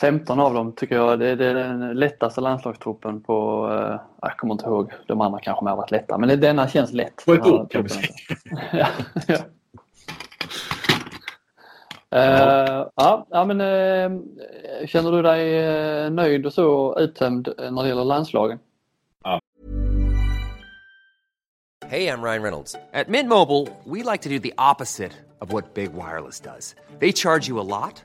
[0.00, 4.66] 15 av dem tycker jag det är den lättaste landslagstruppen på, eh, jag kommer inte
[4.66, 7.24] ihåg, de andra kanske har varit lätta, men denna känns lätt.
[7.26, 8.08] På ett år kan vi säga.
[8.72, 8.86] ja,
[9.26, 9.36] ja.
[12.14, 15.68] Uh, ja, ja, men uh, känner du dig
[16.04, 18.58] uh, nöjd och så uttömd när det gäller landslagen?
[19.24, 19.40] Ja.
[21.86, 22.76] Hej, jag Ryan Reynolds.
[22.92, 26.74] At Mint Mobile, we like to do the opposite of what Big Wireless does.
[27.00, 28.04] They charge you a lot,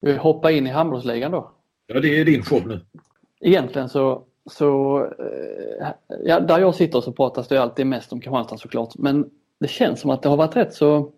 [0.00, 1.50] Vi hoppar in i handbollsligan då.
[1.86, 2.80] Ja, det är din show nu.
[3.40, 5.88] Egentligen så så eh,
[6.24, 8.98] ja, där jag sitter så pratas det alltid mest om Kristianstad såklart.
[8.98, 11.12] Men det känns som att det har varit rätt så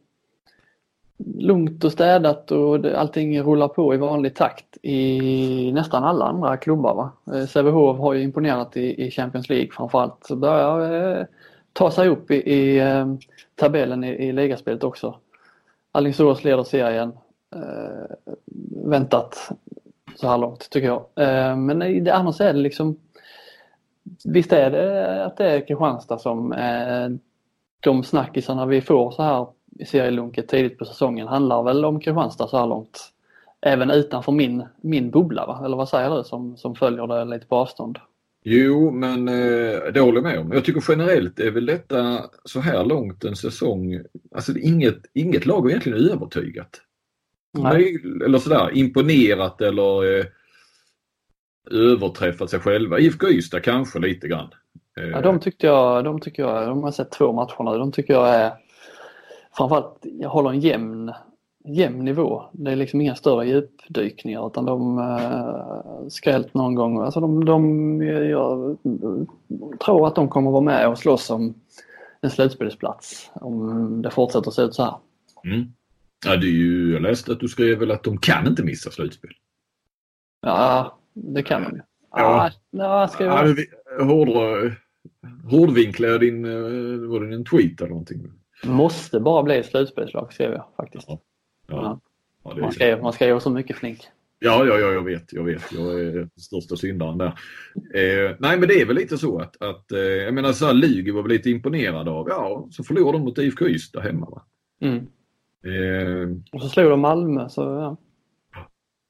[1.37, 6.57] lugnt och städat och det, allting rullar på i vanlig takt i nästan alla andra
[6.57, 6.95] klubbar.
[6.95, 7.37] Va?
[7.37, 10.27] Eh, Sävehof har ju imponerat i, i Champions League framförallt.
[10.27, 11.27] Så börjar eh,
[11.73, 13.15] ta sig upp i, i eh,
[13.55, 15.19] tabellen i, i ligaspelet också.
[15.93, 17.13] Alingsås leder serien.
[17.53, 18.35] Eh,
[18.85, 19.51] väntat
[20.17, 21.05] så här långt tycker jag.
[21.17, 22.97] Eh, men annars är det liksom
[24.25, 27.09] Visst är det att det är Kristianstad som eh,
[27.81, 29.47] de snackisarna vi får så här
[29.79, 32.99] i serielunket tidigt på säsongen handlar väl om Kristianstad så här långt.
[33.61, 35.63] Även utanför min, min bubbla va?
[35.65, 37.99] Eller vad säger du som, som följer det lite på avstånd?
[38.45, 40.53] Jo, men eh, det håller jag med om.
[40.53, 44.01] Jag tycker generellt är väl detta så här långt en säsong,
[44.35, 46.81] alltså inget, inget lag har egentligen övertygat.
[47.53, 48.03] Nej.
[48.25, 50.25] Eller sådär imponerat eller eh,
[51.71, 52.99] överträffat sig själva.
[52.99, 54.49] IFK Ystad kanske lite grann.
[54.95, 58.15] Ja, de tyckte jag, de tycker jag, de har sett två matcher nu, de tycker
[58.15, 58.53] jag är
[59.57, 61.13] framförallt, jag håller en jämn,
[61.65, 62.43] jämn nivå.
[62.53, 67.01] Det är liksom inga större djupdykningar utan de äh, skrällt någon gång.
[67.01, 68.77] Alltså de, de, jag
[69.85, 71.55] tror att de kommer vara med och slåss om
[72.21, 74.95] en slutspelsplats om det fortsätter se ut så här.
[75.45, 75.73] Mm.
[76.25, 78.91] Ja, det är ju, jag läste att du skrev väl att de kan inte missa
[78.91, 79.31] slutspel.
[80.41, 81.83] Ja, det kan de ju.
[82.11, 82.51] Ja.
[82.79, 83.59] Ah, ska jag...
[83.99, 84.73] ja, hårdra,
[85.51, 88.33] hårdvinklar din, eh, var det en tweet eller någonting?
[88.65, 91.05] Måste bara bli slutspelslag skrev jag faktiskt.
[91.09, 91.21] Ja.
[91.69, 92.01] Ja.
[92.45, 92.57] Ja.
[92.57, 94.01] man, ska, man ska göra så mycket flink.
[94.39, 95.73] Ja, ja, ja, jag vet, jag vet.
[95.73, 97.27] Jag är största syndaren där.
[97.95, 100.73] Eh, nej, men det är väl lite så att, att eh, jag menar så här,
[100.73, 104.43] Lugi var väl lite imponerad av, ja, så förlorade de mot IFK Ystad hemma va.
[104.81, 105.07] Mm.
[105.65, 107.97] Eh, och så slog de Malmö så ja.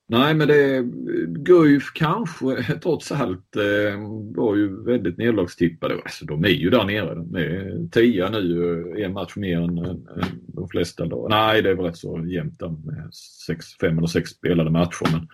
[0.09, 0.83] Nej men det,
[1.27, 4.01] Guif kanske trots allt eh,
[4.37, 5.95] var ju väldigt nedlagstippade.
[5.95, 7.15] Alltså, de är ju där nere.
[7.15, 10.07] De är tia nu, en match mer än, än
[10.47, 11.07] de flesta.
[11.07, 11.27] Då.
[11.31, 13.15] Nej det är väl rätt så jämnt där med
[13.47, 15.13] sex, fem eller sex spelade matcher.
[15.13, 15.29] Men...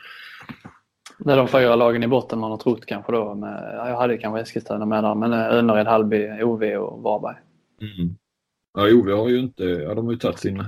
[1.18, 3.34] Det är de fyra lagen i botten man har trott kanske då.
[3.34, 7.36] Med, jag hade kanske Eskilstuna med där men Önnered, Hallby, OV och Varberg.
[7.80, 8.16] Mm.
[8.78, 10.64] Ja, OV har ju inte, ja de har ju tagit sin,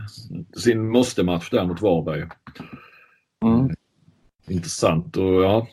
[0.56, 2.28] sin måste-match där mot Varberg.
[3.44, 3.70] Mm
[4.50, 5.16] intressant.
[5.16, 5.66] Och ja,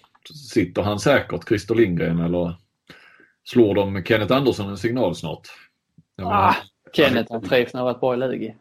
[0.54, 2.56] sitter han säkert, Christer Lindgren, eller
[3.44, 5.48] slår de Kenneth Andersson en signal snart?
[6.22, 6.56] Ah,
[6.94, 8.56] Kenneth han trivs nog rätt bra i Lugi.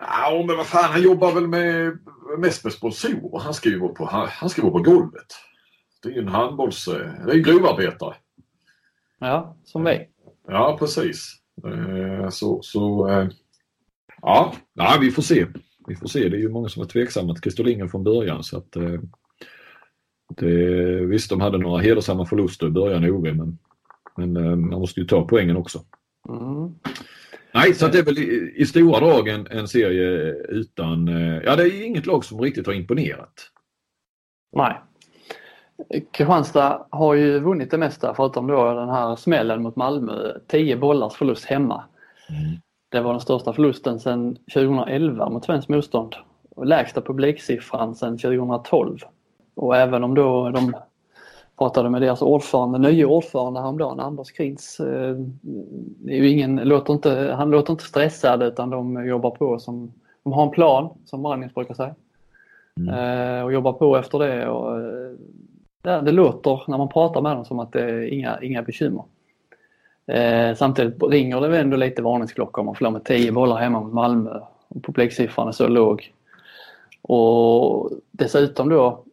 [0.00, 1.98] Ja, men vad fan, han jobbar väl med
[2.38, 3.40] mest med sponsorer.
[3.40, 5.26] Han ska ju vara på, han, han ska vara på golvet.
[6.02, 6.84] Det är ju en handbolls...
[6.84, 8.14] Det är ju grovarbetare.
[9.18, 10.08] Ja, som vi.
[10.48, 11.39] Ja, precis.
[12.30, 13.08] Så, så
[14.22, 15.46] ja, ja, vi får se.
[15.86, 16.28] Vi får se.
[16.28, 18.76] Det är ju många som var tveksamma till Christer från början så att
[20.36, 23.58] det, visst, de hade några hedersamma förluster i början, Ove, men,
[24.16, 25.84] men man måste ju ta poängen också.
[26.28, 26.74] Mm.
[27.54, 31.06] Nej, så det är väl i, i stora drag en, en, serie utan...
[31.44, 33.50] Ja, det är inget lag som riktigt har imponerat.
[34.56, 34.80] Nej.
[36.10, 40.32] Kristianstad har ju vunnit det mesta förutom då den här smällen mot Malmö.
[40.46, 41.84] 10 bollars förlust hemma.
[42.28, 42.60] Mm.
[42.88, 46.14] Det var den största förlusten sedan 2011 mot svenskt motstånd.
[46.56, 48.98] Och lägsta publiksiffran sedan 2012.
[49.54, 50.72] Och även om då de
[51.58, 54.80] pratade med deras ordförande, nya ordförande häromdagen, Anders Krins.
[54.80, 55.16] Eh,
[56.08, 60.50] ingen, låter inte, han låter inte stressad utan de jobbar på som, de har en
[60.50, 61.94] plan som Brannings brukar säga.
[62.76, 62.94] Mm.
[62.94, 64.80] Eh, och jobbar på efter det och
[65.82, 69.04] ja, det låter när man pratar med dem som att det är inga, inga bekymmer.
[70.06, 73.92] Eh, samtidigt ringer det ändå lite varningsklockor om man förlorar med 10 bollar hemma mot
[73.92, 76.12] Malmö och publiksiffran är så låg.
[77.02, 79.04] Och dessutom då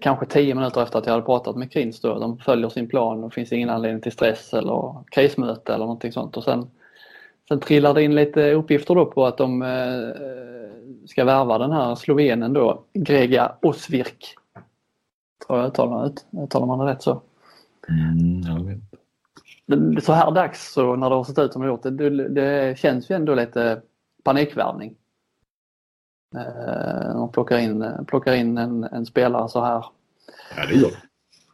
[0.00, 3.24] kanske 10 minuter efter att jag hade pratat med Krins då, de följer sin plan
[3.24, 6.36] och det finns ingen anledning till stress eller krismöte eller någonting sånt.
[6.36, 6.70] Och sen,
[7.48, 10.08] sen trillar det in lite uppgifter då på att de eh,
[11.06, 14.36] ska värva den här slovenen då, Grega Osvirk
[15.46, 16.12] Tror jag uttalar,
[16.44, 17.22] uttalar man det rätt så.
[17.88, 20.04] Mm, jag vet.
[20.04, 23.10] Så här dags så när det har sett ut som det gjort, det, det känns
[23.10, 23.82] ju ändå lite
[24.24, 24.94] panikvärvning.
[26.36, 29.84] Eh, man plockar in, plockar in en, en spelare så här.
[30.56, 31.06] Ja, det gör det.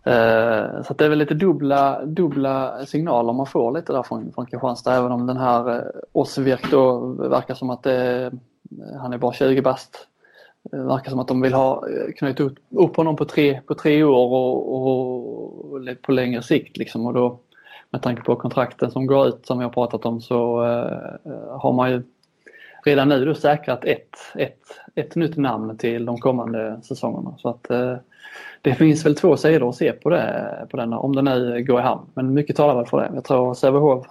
[0.05, 4.47] Eh, så det är väl lite dubbla, dubbla signaler man får lite där från, från
[4.47, 8.33] Kristianstad även om den här eh, Osvirk då verkar som att det,
[9.01, 10.09] han är bara 20 bast.
[10.63, 13.75] Det verkar som att de vill ha eh, knutit upp, upp honom på tre, på
[13.75, 16.77] tre år och, och, och på längre sikt.
[16.77, 17.07] Liksom.
[17.07, 17.39] Och då,
[17.91, 21.73] med tanke på kontrakten som går ut som vi har pratat om så eh, har
[21.73, 22.03] man ju
[22.85, 24.61] redan nu då säkrat ett, ett,
[24.95, 27.35] ett nytt namn till de kommande säsongerna.
[27.39, 27.97] Så att eh,
[28.63, 31.81] det finns väl två sidor att se på, det, på denna, om det nu går
[31.81, 32.07] i hamn.
[32.15, 33.11] Men mycket talar väl för det.
[33.15, 34.07] Jag tror Sävehof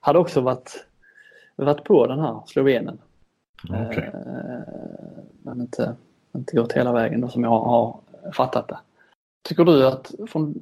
[0.00, 0.86] hade också varit,
[1.56, 2.98] varit på den här slovenen.
[3.64, 4.06] Okay.
[4.06, 4.60] Uh,
[5.42, 5.96] men inte,
[6.36, 8.00] inte gått hela vägen då som jag har
[8.32, 8.78] fattat det.
[9.48, 10.54] Tycker du att, från,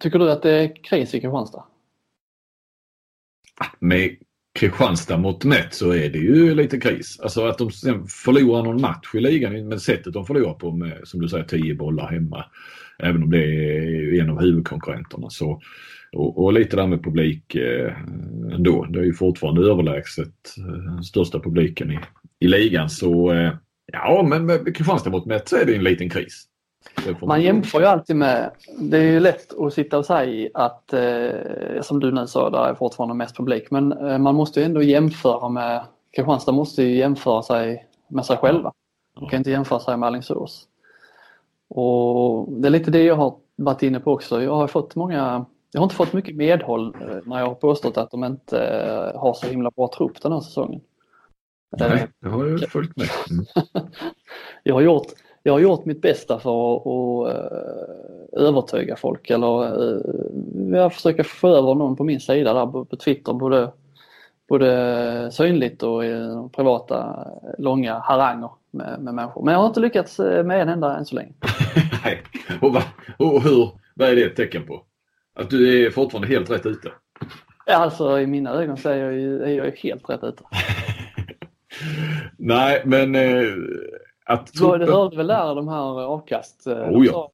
[0.00, 1.64] tycker du att det är kris i Kristianstad?
[3.78, 4.16] Med
[4.54, 7.20] Kristianstad mot mätt så är det ju lite kris.
[7.20, 11.00] Alltså att de sen förlorar någon match i ligan med sättet de förlorar på med,
[11.04, 12.44] som du säger, 10 bollar hemma.
[12.98, 15.30] Även om det är en av huvudkonkurrenterna.
[15.30, 15.60] Så,
[16.12, 17.92] och, och lite där med publik eh,
[18.52, 18.84] ändå.
[18.84, 21.98] Det är ju fortfarande överlägset eh, största publiken i,
[22.42, 22.90] i ligan.
[22.90, 23.52] Så eh,
[23.92, 26.44] Ja, men med Kristianstad mot mätt så är det en liten kris.
[27.22, 31.80] Man jämför ju alltid med, det är ju lätt att sitta och säga att, eh,
[31.82, 34.82] som du nu sa, där är fortfarande mest publik, men eh, man måste ju ändå
[34.82, 35.82] jämföra med,
[36.16, 38.72] Kristianstad måste ju jämföra sig med sig själva.
[39.20, 40.68] Man kan inte jämföra sig med Alingsås.
[41.68, 44.42] Och det är lite det jag har varit inne på också.
[44.42, 47.96] Jag har fått många, jag har inte fått mycket medhåll eh, när jag har påstått
[47.96, 50.80] att de inte eh, har så himla bra trupp den här säsongen.
[51.78, 53.08] Nej, det har jag följt med.
[53.30, 53.44] Mm.
[54.62, 55.06] jag, har gjort,
[55.42, 57.36] jag har gjort mitt bästa för att, att
[58.32, 60.00] uh, övertyga folk eller uh,
[60.72, 63.72] jag försöker få över någon på min sida där på, Twitter både,
[64.48, 66.12] både synligt och i
[66.56, 67.26] privata
[67.58, 69.44] långa haranger med, med människor.
[69.44, 71.32] Men jag har inte lyckats med en enda än så länge.
[72.04, 72.22] Nej,
[72.60, 72.82] och, va,
[73.18, 74.82] och hur, vad är det ett tecken på?
[75.34, 76.88] Att du är fortfarande helt rätt ute?
[77.66, 79.14] Alltså i mina ögon så är jag,
[79.50, 80.44] är jag helt rätt ute.
[82.36, 83.54] Nej, men eh,
[84.24, 84.54] att...
[84.54, 84.80] Truppen...
[84.80, 86.66] Du hörde väl där de här avkast?
[86.66, 87.30] Eh, oh, ja.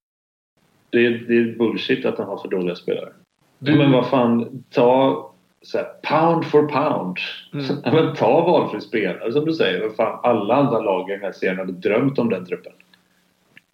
[0.91, 3.13] det, är, det är bullshit att de har så dåliga spelare.
[3.59, 3.77] Du...
[3.77, 5.25] Men vad fan, ta
[5.63, 7.17] så här, pound for pound.
[7.53, 7.67] Mm.
[8.05, 9.81] men ta valfri spelare som du säger.
[9.83, 12.73] Vad fan, alla andra lag i den här serien hade drömt om den truppen.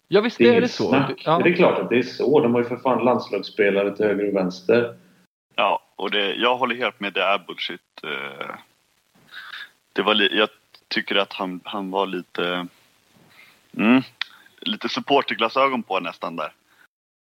[0.07, 1.05] Ja visst det är, är det så.
[1.25, 1.39] Ja.
[1.43, 2.39] Det är klart att det är så.
[2.39, 4.97] De har ju för fan landslagsspelare till höger och vänster.
[5.55, 7.13] Ja, och det, jag håller helt med.
[7.13, 7.81] Det är bullshit.
[8.03, 8.55] Eh,
[9.93, 10.49] det var jag
[10.95, 12.67] tycker att han, han var lite,
[13.77, 14.01] mm,
[14.61, 16.53] lite supporterglasögon på nästan där.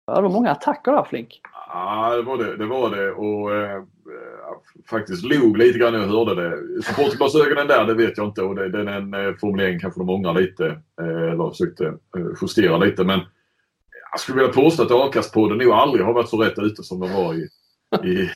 [0.07, 1.41] Ja, det var många attacker där Flink.
[1.69, 2.57] Ja, det var det.
[2.57, 3.11] Det var det.
[3.13, 3.83] Och eh,
[4.91, 6.83] faktiskt log lite grann när jag hörde det.
[6.83, 8.43] Supporterglasögonen där, det vet jag inte.
[8.43, 10.67] Och det, den eh, formuleringen kanske de ångrar lite.
[11.01, 13.05] Eh, eller försökte eh, justera lite.
[13.05, 13.21] Men
[14.11, 17.13] jag skulle vilja påstå att Akastpodden nog aldrig har varit så rätt ute som de
[17.13, 17.49] var i,
[18.05, 18.31] i,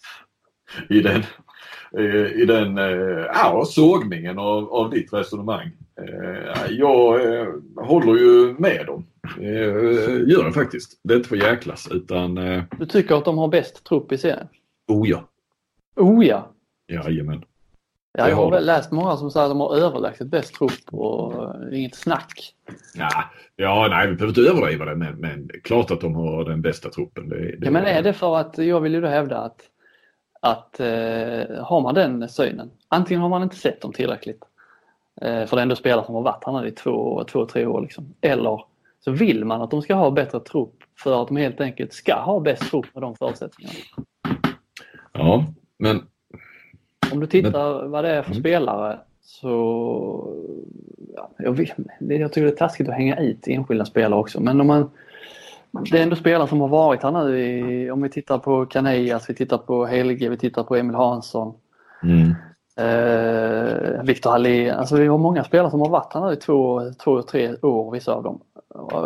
[0.88, 1.49] i den Eh,
[1.98, 5.70] i den eh, ja, sågningen av, av ditt resonemang.
[6.00, 9.06] Eh, jag eh, håller ju med dem.
[9.38, 11.00] Eh, gör jag faktiskt.
[11.04, 12.38] Det är inte för jäklas utan...
[12.38, 14.48] Eh, Du tycker att de har bäst trupp i serien?
[14.88, 15.28] oh ja.
[15.96, 16.50] Oh ja!
[16.88, 17.44] Jajamän.
[18.18, 21.44] Ja, jag har väl läst många som säger att de har överlägset bäst trupp och
[21.44, 22.54] eh, inget snack.
[22.94, 23.24] Ja,
[23.56, 26.88] ja, nej, vi behöver inte överdriva det men, men klart att de har den bästa
[26.90, 27.28] truppen.
[27.28, 29.60] Det, det, Ja, men är det för att, jag vill ju då hävda att,
[30.40, 34.42] att eh, har man den synen, antingen har man inte sett dem tillräckligt,
[35.20, 37.66] eh, för det är ändå spelare som har varit här nu i två, två tre
[37.66, 38.14] år liksom.
[38.20, 38.64] Eller
[39.04, 42.14] så vill man att de ska ha bättre trupp för att de helt enkelt ska
[42.14, 43.78] ha bäst trupp med de förutsättningarna.
[45.12, 45.44] Ja,
[45.78, 46.02] men
[47.12, 48.42] Om du tittar vad det är för Mm.
[48.42, 50.34] spelare så...
[51.16, 54.60] Ja, jag, vet, jag tycker det är taskigt att hänga ut enskilda spelare också men
[54.60, 54.90] om man...
[55.72, 59.30] Det är ändå spelare som har varit här nu i, om vi tittar på Canellas,
[59.30, 61.54] vi tittar på Helge, vi tittar på Emil Hansson,
[62.02, 62.34] mm,
[62.76, 64.76] eh, Viktor Hallén.
[64.76, 67.92] Alltså vi har många spelare som har varit här nu i två, två tre år,
[67.92, 68.40] vissa av dem.
[68.92, 68.98] Eh,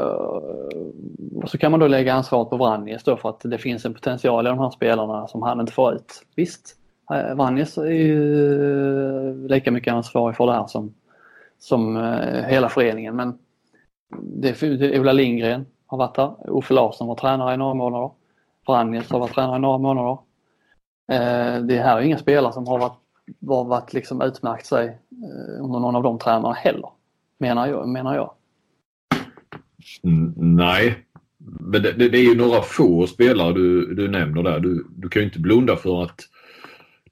[1.42, 3.94] Och så kan man då lägga ansvaret på Vranjes då för att det finns en
[3.94, 6.22] potential i de här spelarna som han inte får ut.
[6.36, 6.76] Visst,
[7.14, 10.94] eh, Vranjes är ju lika mycket ansvarig för det här som,
[11.58, 13.38] som eh, hela föreningen men
[14.22, 16.34] det är, det är Ola Lindgren har varit där.
[16.48, 18.10] Uffe Larsson var tränare i några månader,
[18.66, 20.18] Vranjes har varit tränare i några månader.
[21.12, 22.98] Eh, det här är inga spelare som har varit,
[23.48, 26.90] har varit liksom utmärkt sig eh, under någon av de tränarna heller,
[27.38, 27.88] menar jag.
[27.88, 28.30] Menar jag.
[30.36, 31.04] nej.
[31.60, 34.60] Men det, det, det är ju några få spelare du, du nämner där.
[34.60, 36.20] Du, du kan ju inte blunda för att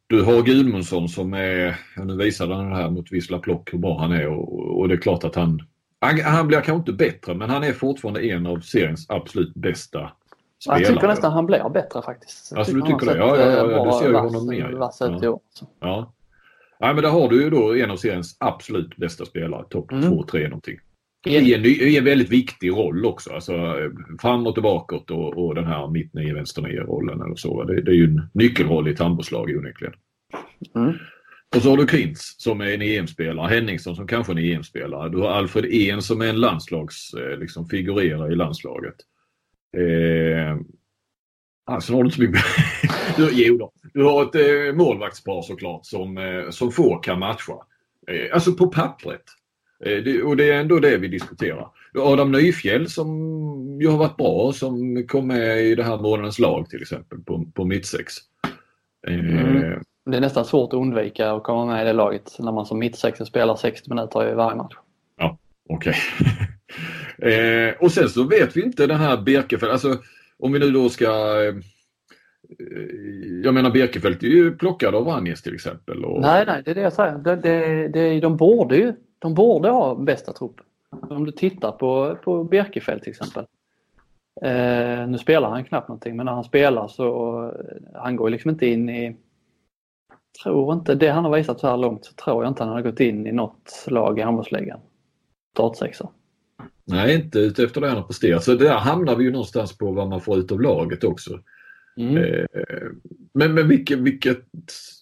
[0.07, 3.99] du har Gudmundsson som är, nu visade han det här mot Vissla Plock hur bra
[3.99, 5.62] han är och, och det är klart att han,
[6.03, 10.12] han, han blir kanske inte bättre men han är fortfarande en av seriens absolut bästa
[10.62, 10.80] spelare.
[10.82, 12.53] Jag tycker nästan han blir bättre faktiskt.
[12.57, 13.16] Alltså, du tycker det?
[13.18, 14.72] Ja, ja, ja, eh, ja, du bra ser ju honom mer.
[14.72, 15.30] vass ut i Ja.
[15.30, 15.40] år.
[15.80, 16.12] Ja.
[16.80, 20.05] Nej men där har du ju då en av seriens absolut bästa spelare, topp Mm.
[20.12, 20.78] 2-3 någonting.
[21.26, 23.32] I en, i en väldigt viktig roll också.
[23.32, 23.90] Alltså eh,
[24.20, 27.64] framåt och bakåt och, och den här mitt nio, vänster nio rollen eller så.
[27.64, 29.94] Det, det är ju en nyckelroll i ett handbollslag onekligen.
[30.74, 30.92] Mm.
[31.57, 35.09] Och så har du Krintz som är en EM-spelare, Henningsson som kanske är en EM-spelare.
[35.09, 38.94] Du har Alfred En som är en landslags, eh, liksom figurerar i landslaget.
[39.76, 40.57] Eh,
[41.64, 42.44] alltså har du inte så mycket...
[43.16, 43.72] du, jo då.
[43.94, 47.53] Du har ett eh, målvaktspar såklart som, eh, som få kan matcha.
[48.09, 49.24] Eh, alltså på pappret.
[49.84, 51.68] Eh, det, och det är ändå det vi diskuterar.
[51.92, 53.09] Du har Adam Nyfjäll som
[53.80, 57.44] ju har varit bra som kom med i det här månadens lag till exempel på,
[57.55, 58.14] på mittsex.
[59.07, 59.82] Eh, Mm.
[60.05, 62.78] Det är nästan svårt att undvika att komma med i det laget när man som
[62.78, 64.74] mittsexa spelar 60 minuter i varje match.
[65.68, 65.94] Okej.
[67.32, 69.98] eh, och sen så vet vi inte den här Birkefeld, alltså
[70.38, 71.05] om vi nu då ska
[71.44, 71.55] eh,
[73.44, 76.05] jag menar Birkefeld är ju plockad av Vranjes till exempel.
[76.05, 77.18] Och, Nej, nej, det är det jag säger.
[77.18, 80.57] Det, det, det, de borde ju de borde ha bästa trupp.
[80.90, 83.44] Om du tittar på, på Birkefeld till exempel.
[84.42, 88.50] Eh, nu spelar han knappt någonting men när han spelar så eh, han går liksom
[88.50, 89.16] inte in i
[90.43, 92.83] tror inte, det han har visat så här långt så tror jag inte han har
[92.83, 94.80] gått in i något lag i handbollsligan.
[95.53, 96.09] Startsexa.
[96.85, 98.45] Nej, inte efter det han har presterat.
[98.45, 101.41] Så där hamnar vi ju någonstans på vad man får ut av laget också.
[101.97, 102.16] Mm.
[102.16, 102.47] Eh,
[103.35, 104.45] men men vilken, vilket,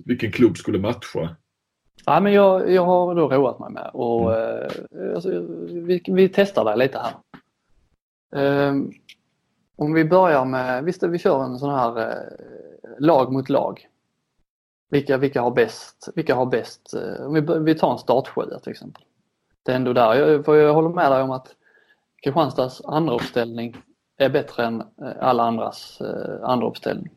[0.05, 1.37] vilken klubb skulle matcha?
[2.07, 4.70] Ja, men jag, jag har då roat mig med och eh,
[5.14, 7.12] alltså, vi, vi testar det lite här.
[8.37, 8.74] Eh,
[9.76, 12.16] om vi börjar med, visst vi kör en sån här eh,
[12.99, 13.87] lag mot lag.
[14.91, 18.70] Vilka, vilka har bäst, vilka har bäst, eh, om vi, vi tar en startsjua till
[18.70, 19.03] exempel.
[19.62, 21.55] Det är ändå där, jag, för jag håller med dig om att
[22.22, 23.76] Kristianstads andra uppställning
[24.16, 27.11] är bättre än eh, alla andras eh, andra uppställning.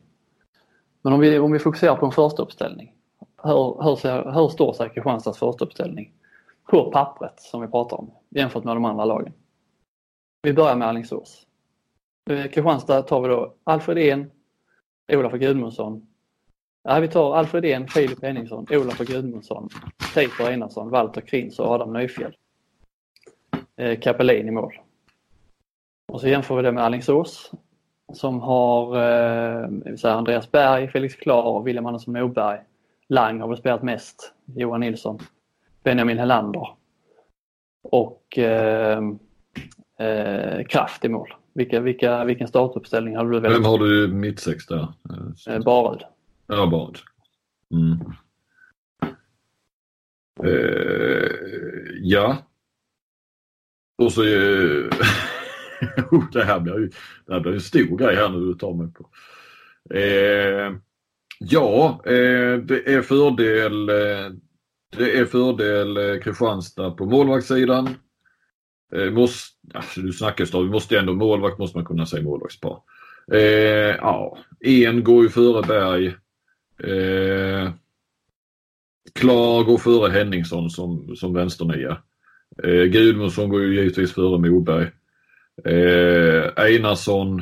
[1.02, 2.94] Men om vi, om vi fokuserar på en första uppställning
[3.42, 6.12] hur, hur, hur står sig Kristianstads första uppställning
[6.70, 9.32] på pappret som vi pratar om jämfört med de andra lagen?
[10.42, 11.46] Vi börjar med Alingsås.
[12.26, 14.30] Kristianstad tar vi då Alfred En,
[15.12, 16.06] Olof Gudmundsson.
[16.84, 19.68] Ja, vi tar Alfred En, Filip Henningsson, Olof Gudmundsson,
[20.14, 22.36] Peter Einarsson, Walter Krins och Adam Nyfjäll.
[23.76, 24.74] Eh, Kapelin i mål.
[26.12, 27.50] Och så jämför vi det med Alingsås
[28.12, 29.68] som har eh,
[30.16, 32.58] Andreas Berg, Felix Klar, William Andersson Moberg,
[33.08, 35.18] Lang har väl spelat mest, Johan Nilsson,
[35.82, 36.68] Benjamin Helander
[37.82, 38.98] och eh,
[39.98, 41.34] eh, Kraft i mål.
[41.54, 43.66] Vilka, vilka, vilken startuppställning hade du Vem velat?
[43.66, 44.88] har du mittsex där?
[45.48, 46.04] Eh, Barud.
[46.46, 46.98] Ja, Bard.
[47.70, 47.98] Mm.
[50.44, 51.30] Uh,
[52.02, 52.38] ja.
[53.98, 54.22] Och så...
[54.24, 54.90] Uh,
[56.32, 56.90] det här blir ju
[57.26, 59.10] det här blir en stor grej här nu du tar mig på.
[59.94, 60.76] Uh,
[61.40, 63.88] ja, eh, det är fördel.
[63.88, 64.32] Eh,
[64.96, 67.88] Det är fördel eh, Kristianstad på målvaktssidan.
[68.94, 72.82] Eh, måste, alltså, du snackar ju vi måste ändå, målvakt måste man kunna säga målvaktspar.
[73.32, 73.40] Eh,
[73.96, 76.16] ja, en går ju före Berg.
[76.78, 77.70] Eh,
[79.12, 81.98] Klar går före Henningsson som, som vänsternia.
[82.62, 84.90] Eh, Gudmundsson går ju givetvis före Moberg.
[85.64, 87.38] Eh, Einarsson.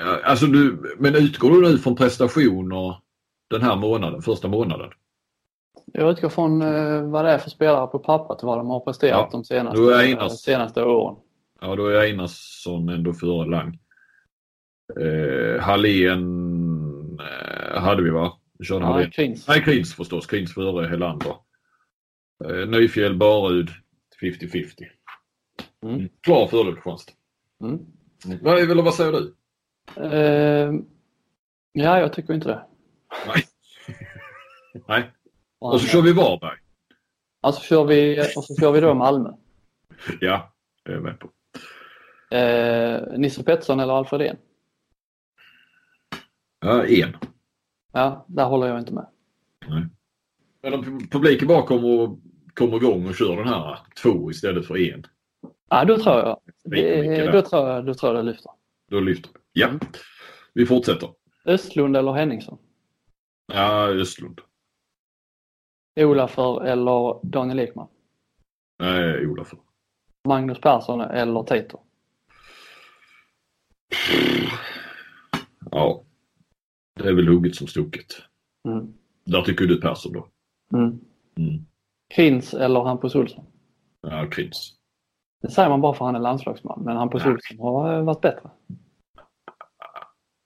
[0.00, 2.96] Eh, alltså du, men utgår du nu från prestationer
[3.50, 4.90] den här månaden, första månaden?
[5.92, 8.80] Jag utgår från eh, vad det är för spelare på pappret och vad de har
[8.80, 11.16] presterat ja, de senaste, Einars, senaste åren.
[11.60, 13.78] Ja, då är Einarsson ändå före Lang.
[15.00, 16.45] Eh, Hallén eh,
[17.80, 18.38] hade vi va?
[18.62, 19.10] Körde ja, Hallén.
[19.10, 19.48] Krins.
[19.48, 20.26] Nej, Krins förstås.
[20.26, 21.34] Krins före Helander.
[22.44, 23.70] Eh, Nyfjäll, Barud
[24.22, 24.66] 50-50.
[25.82, 26.08] Mm.
[26.22, 27.12] Klar fördel Kristianstad.
[27.60, 27.86] Mm.
[28.42, 29.34] Vad, eller vad säger du?
[30.00, 30.80] Uh,
[31.72, 32.66] ja, jag tycker inte det.
[33.26, 33.44] Nej.
[34.88, 35.10] Nej.
[35.58, 36.58] Och så kör vi Varberg.
[37.40, 39.30] Och så kör vi, och så kör vi då Malmö.
[40.20, 40.52] Ja,
[40.84, 41.30] det är jag med på.
[42.36, 44.36] Eh, Nisse Pettersson eller Alfredén?
[46.66, 47.16] Ja, en.
[47.92, 49.06] Ja, där håller jag inte med.
[49.66, 49.86] Nej.
[50.62, 52.18] Men om publiken bara kommer, och,
[52.54, 55.06] kommer igång och kör den här två istället för en?
[55.70, 58.52] Ja, då tror jag det, då tror jag, då tror jag det lyfter.
[58.90, 59.70] Då lyfter Ja,
[60.54, 61.08] vi fortsätter.
[61.44, 62.58] Östlund eller Henningsson?
[63.52, 64.40] Ja, Östlund.
[66.00, 67.88] Olafur eller Daniel Ekman?
[68.78, 69.60] Nej, Olafur.
[70.28, 71.80] Magnus Persson eller Tito?
[75.70, 76.05] Ja,
[76.96, 78.06] det är väl hugget som stucket.
[78.68, 78.94] Mm.
[79.24, 80.26] Där tycker du Persson då?
[80.78, 81.00] Mm.
[81.36, 81.66] Mm.
[82.14, 83.44] Krins eller Hampus Olsson?
[84.00, 84.72] Ja, Krins.
[85.42, 87.32] Det säger man bara för att han är landslagsman, men Hampus ja.
[87.32, 88.50] Olsson har varit bättre.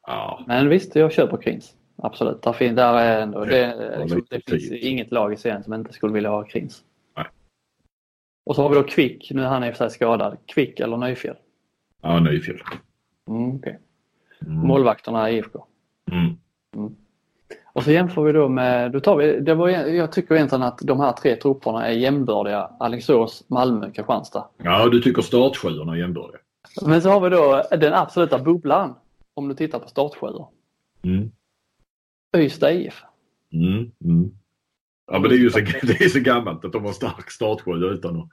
[0.06, 0.44] Ja.
[0.46, 1.76] Men visst, jag köper Krins.
[1.96, 2.42] Absolut.
[2.42, 5.92] Där, fin, där är ändå, det, liksom, det finns inget lag i serien som inte
[5.92, 6.84] skulle vilja ha Krins.
[7.16, 7.26] Nej.
[8.46, 10.38] Och så har vi då Kvick, nu är han i och för sig skadad.
[10.46, 11.36] Kvick eller Nyfjäll?
[12.02, 12.60] Ja, Nyfjäll.
[13.28, 13.74] Mm, okay.
[14.46, 14.66] mm.
[14.66, 15.66] Målvakterna i IFK?
[16.12, 16.39] Mm.
[17.72, 20.78] Och så jämför vi då med, då tar vi, det var, jag tycker egentligen att
[20.78, 22.70] de här tre trupperna är jämbördiga.
[22.78, 24.48] Alingsås, Malmö, Kristianstad.
[24.56, 26.40] Ja, du tycker startsjuorna är jämbördiga.
[26.82, 28.94] Men så har vi då den absoluta bubblan.
[29.34, 30.48] Om du tittar på startsjuor.
[31.02, 31.30] Mm.
[32.36, 33.04] Ystad IF.
[33.52, 34.30] Mm, mm.
[35.12, 37.90] Ja men det är ju så, det är så gammalt att de har stark startsjua
[37.90, 38.28] utan att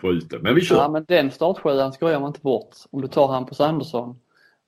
[0.00, 0.38] få ut det.
[0.38, 0.76] Men vi kör.
[0.76, 2.76] Ja men den startsjuan skojar man inte bort.
[2.90, 4.18] Om du tar Hampus Andersson,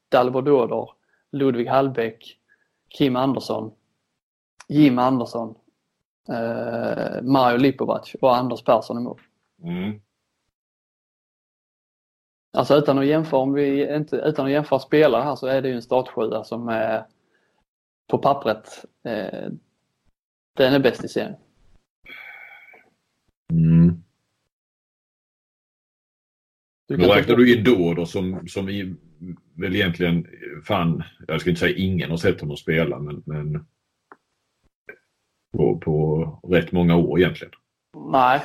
[0.09, 0.91] Dalibor Dodor,
[1.33, 2.39] Ludvig Hallbäck,
[2.89, 3.73] Kim Andersson,
[4.69, 5.55] Jim Andersson,
[6.29, 9.21] eh, Mario Lipovac och Anders Persson i mål.
[9.63, 10.01] Mm.
[12.57, 15.69] Alltså utan att jämföra, om vi inte, utan att jämföra spelare här så är det
[15.69, 17.07] ju en startsjua som är
[18.07, 19.51] på pappret, eh,
[20.57, 21.37] den är bäst i serien.
[23.53, 24.03] Mm.
[26.89, 28.95] Då räknar du in Dåder som, som i,
[29.55, 30.27] väl egentligen,
[30.65, 33.67] fan, jag ska inte säga ingen har sett honom spela men, men
[35.57, 37.53] på, på rätt många år egentligen.
[38.11, 38.43] Nej,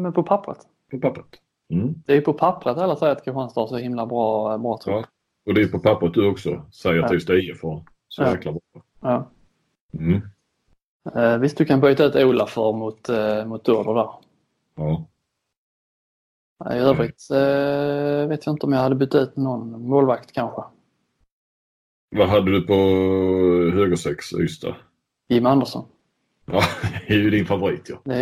[0.00, 0.58] men på pappret.
[0.90, 1.26] På pappret.
[1.72, 1.94] Mm.
[2.06, 4.94] Det är på pappret alla säger att Kristianstad har så himla bra, bra trupp.
[4.96, 5.04] Ja.
[5.46, 8.30] Och det är på pappret du också säger att Ystad IF har så ja.
[8.30, 8.60] jäkla bra.
[9.00, 9.30] Ja.
[9.92, 10.20] Mm.
[11.14, 14.10] Eh, visst, du kan byta ut Ola för mot, eh, mot Dörder där.
[14.74, 15.06] Ja.
[16.74, 20.62] I övrigt eh, vet jag inte om jag hade bytt ut någon målvakt kanske.
[22.10, 22.74] Vad hade du på
[23.76, 24.76] högersex Ystad?
[25.28, 25.84] Jim Andersson.
[26.52, 26.62] Ja,
[27.06, 28.14] det är ju din favorit ja.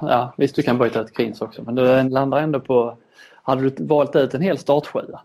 [0.00, 0.34] Ja.
[0.36, 2.96] Visst, du kan byta ut Krins också men du landar ändå på...
[3.44, 5.20] Hade du valt ut en hel startsjua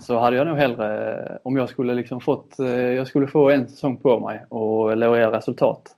[0.00, 3.68] så hade jag nog hellre, om jag skulle liksom fått, eh, jag skulle få en
[3.68, 5.96] säsong på mig och leverera resultat.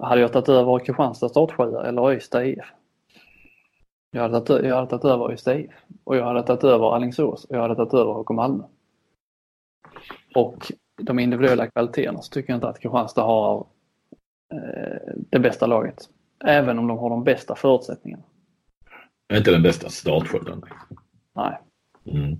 [0.00, 2.72] Hade jag tagit över Kristianstad startsjua eller Ystad IF?
[4.10, 5.70] Jag hade, tagit, jag hade tagit över Ystad IF
[6.04, 8.64] och jag hade tagit över Alingsås och jag hade tagit över HK Malmö.
[10.34, 10.72] Och
[11.02, 13.66] de individuella kvaliteterna så tycker jag inte att Kristianstad har
[14.52, 16.08] eh, det bästa laget.
[16.44, 18.22] Även om de har de bästa förutsättningarna.
[19.32, 20.62] Inte den bästa startsjuan?
[21.36, 21.58] Nej.
[22.06, 22.36] Mm.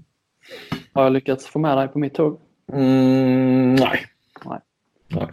[0.93, 2.41] Har jag lyckats få med dig på mitt tåg?
[2.73, 4.07] Mm, nej.
[4.45, 4.61] Nej.
[5.09, 5.29] nej.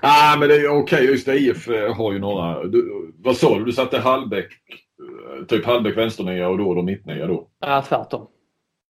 [0.00, 0.82] ah, men det är okej.
[0.82, 1.06] Okay.
[1.06, 2.64] Just IF har ju några.
[2.64, 3.64] Du, vad sa du?
[3.64, 7.48] Du satte Hallbäck, eh, typ Hallbäck vänsternia och då då mittnia då?
[7.60, 8.26] Ja, tvärtom.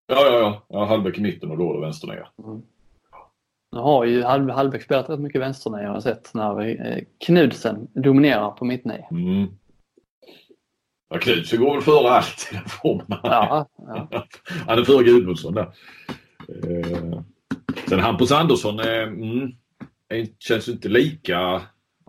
[0.07, 0.65] Ja, ja, ja.
[0.69, 2.27] ja Hallbäck i mitten och då då vänsternia.
[2.43, 2.61] Mm.
[3.75, 8.51] Nu har ju Hallbäck spelat rätt mycket vänsternia har jag sett när eh, Knudsen dominerar
[8.51, 9.07] på mittnia.
[9.11, 9.47] Mm.
[11.09, 13.19] Ja, Knutsen går väl före allt i den formen.
[13.23, 14.07] Ja, ja.
[14.67, 15.73] Han är före Gudmundsson där.
[16.47, 17.21] Eh,
[17.89, 19.51] sen Hampus Andersson eh, mm,
[20.39, 21.61] känns inte lika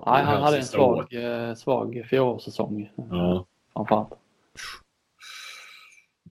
[0.06, 2.90] Nej, han hade en svag, eh, svag fjolårssäsong.
[2.96, 3.46] Ja.
[3.72, 4.10] Framförallt.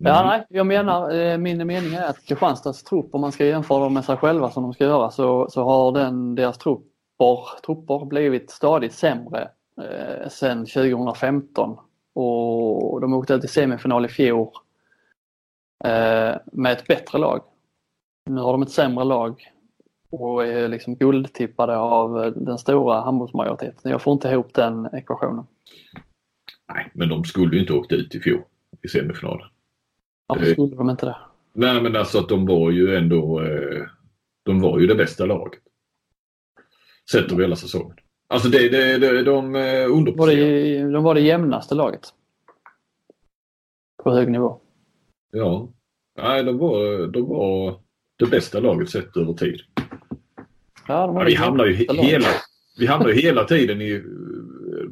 [0.05, 0.15] Mm.
[0.15, 3.83] Ja, nej, jag menar, eh, min mening är att Kristianstads trupp, om man ska jämföra
[3.83, 8.05] dem med sig själva som de ska göra, så, så har den, deras trupper, trupper
[8.05, 9.49] blivit stadigt sämre
[9.81, 11.77] eh, sedan 2015.
[12.13, 14.49] Och de åkte i semifinal i fjol
[15.85, 17.41] eh, med ett bättre lag.
[18.29, 19.51] Nu har de ett sämre lag
[20.09, 23.91] och är liksom guldtippade av den stora handbollsmajoriteten.
[23.91, 25.45] Jag får inte ihop den ekvationen.
[26.73, 28.41] Nej, men de skulle ju inte åkt ut i fjol
[28.81, 29.47] i semifinalen.
[30.27, 31.17] Varför skulle de inte det?
[31.53, 33.83] Nej, men alltså att de var ju ändå eh,
[34.45, 35.61] de var ju det bästa laget.
[37.11, 37.95] Sett över hela säsongen.
[38.27, 40.91] Alltså det, det, det, de eh, underpresterar.
[40.91, 42.09] De var det jämnaste laget.
[44.03, 44.59] På hög nivå.
[45.31, 45.69] Ja.
[46.17, 47.79] Nej, de var, de var
[48.19, 49.61] det bästa laget sett över tid.
[50.87, 52.27] Ja, ja, vi, hamnar ju hela,
[52.79, 54.03] vi hamnar ju hela tiden i,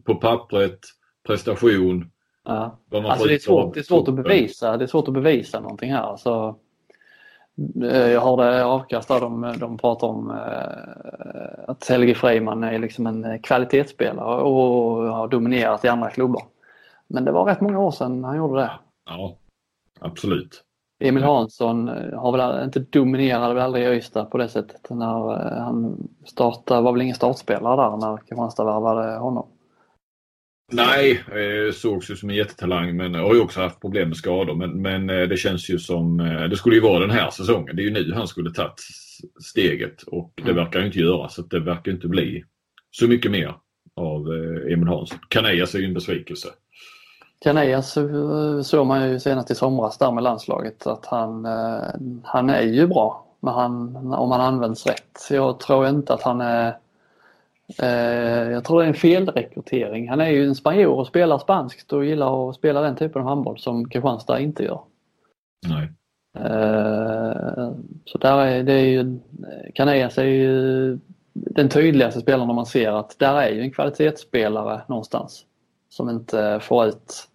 [0.04, 0.80] på pappret,
[1.28, 2.12] prestation.
[2.46, 2.78] Ja.
[2.92, 5.92] Alltså det, är svårt, det är svårt att bevisa, det är svårt att bevisa någonting
[5.92, 6.02] här.
[6.02, 6.56] Alltså,
[7.82, 13.40] jag hörde avkast där de, de pratar om eh, att Helge Freiman är liksom en
[13.40, 16.44] kvalitetsspelare och har dominerat i andra klubbar.
[17.08, 18.72] Men det var rätt många år sedan han gjorde det.
[19.06, 19.38] Ja,
[20.00, 20.64] absolut.
[21.00, 25.32] Emil Hansson eh, har väl inte dominerade väl aldrig i Ystad på det sättet när
[25.32, 29.48] eh, han startade, var väl ingen startspelare där när Kristianstad värvade honom.
[30.74, 34.56] Nej, eh, sågs ju som en jättetalang men har ju också haft problem med skador.
[34.56, 36.18] Men, men det känns ju som,
[36.50, 37.76] det skulle ju vara den här säsongen.
[37.76, 38.80] Det är ju nu han skulle tagit
[39.44, 40.56] steget och det mm.
[40.56, 42.44] verkar inte göra så det verkar inte bli
[42.92, 43.56] så mycket mer
[43.96, 44.28] av
[44.70, 45.20] Emil Hansson.
[45.30, 46.48] Kanejas är ju en besvikelse.
[47.44, 47.98] Kaneas
[48.64, 51.84] såg man ju senast i somras där med landslaget att han, eh,
[52.24, 55.28] han är ju bra men han, om han används rätt.
[55.30, 56.74] Jag tror inte att han är eh,
[58.52, 60.10] jag tror det är en felrekrytering.
[60.10, 63.28] Han är ju en spanjor och spelar spanskt och gillar att spela den typen av
[63.28, 64.82] handboll som Kristianstad inte gör.
[65.68, 65.92] Nej.
[66.38, 67.72] Eh,
[68.06, 69.20] så där är det är ju,
[69.76, 71.00] Canellas är ju
[71.34, 75.46] den tydligaste spelaren man ser att där är ju en kvalitetsspelare någonstans
[75.90, 77.28] som inte får ut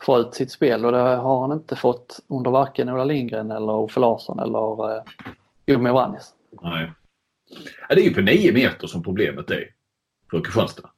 [0.00, 3.84] få ut sitt spel och det har han inte fått under varken Ola Lindgren eller
[3.84, 5.02] Uffe Larsson eller eh,
[5.66, 6.34] Gummi Wranjes.
[6.62, 6.92] Nej.
[7.88, 9.64] Ja, det är ju på nio meter som problemet är
[10.30, 10.90] för Kristianstad.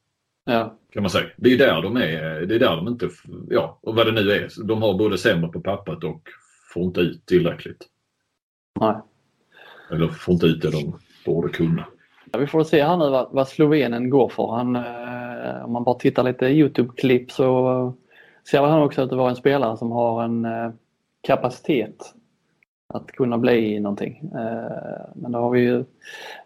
[0.44, 0.78] Ja.
[0.92, 1.26] Kan man säga.
[1.36, 2.40] Det är där de är.
[2.46, 3.08] Det är där de inte,
[3.48, 4.64] ja, och vad det nu är.
[4.64, 6.22] De har både sämre på pappret och
[6.74, 7.86] får inte ut tillräckligt.
[8.80, 8.96] Nej.
[9.90, 11.84] Eller får inte ut det de borde kunna.
[12.32, 14.52] Ja, vi får se här nu vad, vad Slovenen går för.
[14.52, 17.94] Han, eh, om man bara tittar lite Youtube-klipp så
[18.50, 20.70] ser han också att det var en spelare som har en eh,
[21.20, 22.14] kapacitet
[22.94, 24.30] att kunna bli någonting.
[24.34, 25.84] Eh, men det har vi ju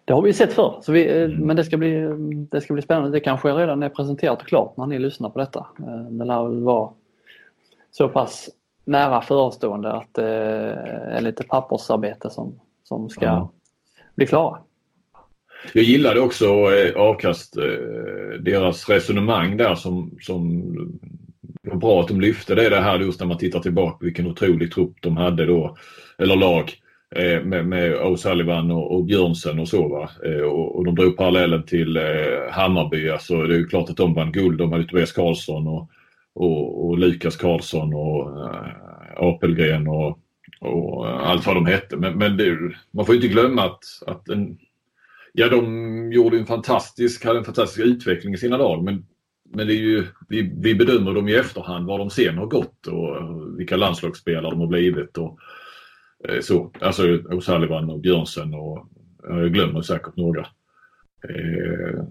[0.04, 0.78] det har vi sett förr.
[0.82, 1.46] Så vi, eh, mm.
[1.46, 2.06] Men det ska, bli,
[2.50, 3.10] det ska bli spännande.
[3.10, 5.66] Det kanske redan är presenterat och klart när ni lyssnar på detta.
[6.10, 6.90] Det lär väl vara
[7.90, 8.50] så pass
[8.84, 10.28] nära förestående att det
[11.10, 13.50] är lite pappersarbete som, som ska ja.
[14.14, 14.58] bli klara.
[15.72, 16.46] Jag gillade också
[16.96, 17.56] avkast,
[18.40, 20.62] deras resonemang där som, som
[21.62, 24.72] var bra att de lyfte det, det här just när man tittar tillbaka vilken otrolig
[24.72, 25.76] trupp de hade då,
[26.18, 26.72] eller lag.
[27.14, 30.10] Eh, med, med O'Sullivan och, och Björnsen och så va.
[30.24, 33.08] Eh, och, och, de drog parallellen till eh, Hammarby.
[33.08, 34.58] Alltså det är ju klart att de vann guld.
[34.58, 35.90] De hade Tobias Karlsson och,
[36.34, 38.66] och, och Lukas Karlsson och äh,
[39.16, 40.18] Apelgren och,
[40.60, 41.96] och allt vad de hette.
[41.96, 42.58] Men, men det,
[42.90, 44.58] man får inte glömma att, att en,
[45.32, 49.06] ja, de gjorde en fantastisk, hade en fantastisk utveckling i sina lag men
[49.54, 52.86] men det är ju, vi, vi bedömer dem i efterhand var de sen har gått
[52.86, 53.16] och
[53.58, 55.18] vilka landslagsspelare de har blivit.
[55.18, 55.38] Och,
[56.40, 56.72] så.
[56.80, 58.88] Alltså O'Sullivan och Björnsen och
[59.22, 60.40] jag glömmer säkert några.
[61.28, 62.04] Eh,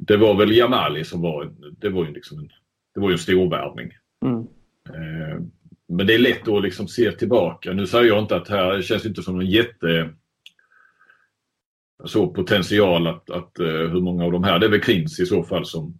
[0.00, 2.48] det var väl Jamali som var, det var ju liksom en,
[2.94, 3.90] det var ju en storvärvning.
[4.24, 4.38] Mm.
[4.88, 5.40] Eh,
[5.88, 7.72] men det är lätt att liksom se tillbaka.
[7.72, 10.10] Nu säger jag inte att här det känns inte som en jätte
[12.04, 15.42] så potential att, att hur många av de här, det är väl Krins i så
[15.42, 15.98] fall som,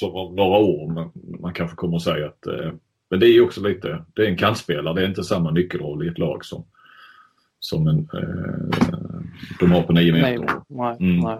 [0.00, 0.92] som om några år.
[0.94, 1.10] Men
[1.40, 2.72] man kanske kommer att säga att eh,
[3.12, 6.08] men det är också lite, det är en kantspelare, det är inte samma nyckelroll i
[6.08, 6.64] ett lag som,
[7.60, 9.20] som en, eh,
[9.60, 10.38] de har på nio meter.
[10.38, 11.20] Nej, nej, mm.
[11.20, 11.38] nej.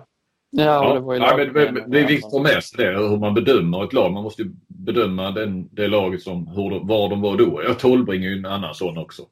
[0.50, 2.98] Ja, det var ju ja, men, men, det är viktigt att ha med sig det,
[2.98, 4.12] hur man bedömer ett lag.
[4.12, 7.62] Man måste ju bedöma den, det laget som hur, var de var då.
[7.66, 9.22] Ja, Tolbring är ju en annan sån också.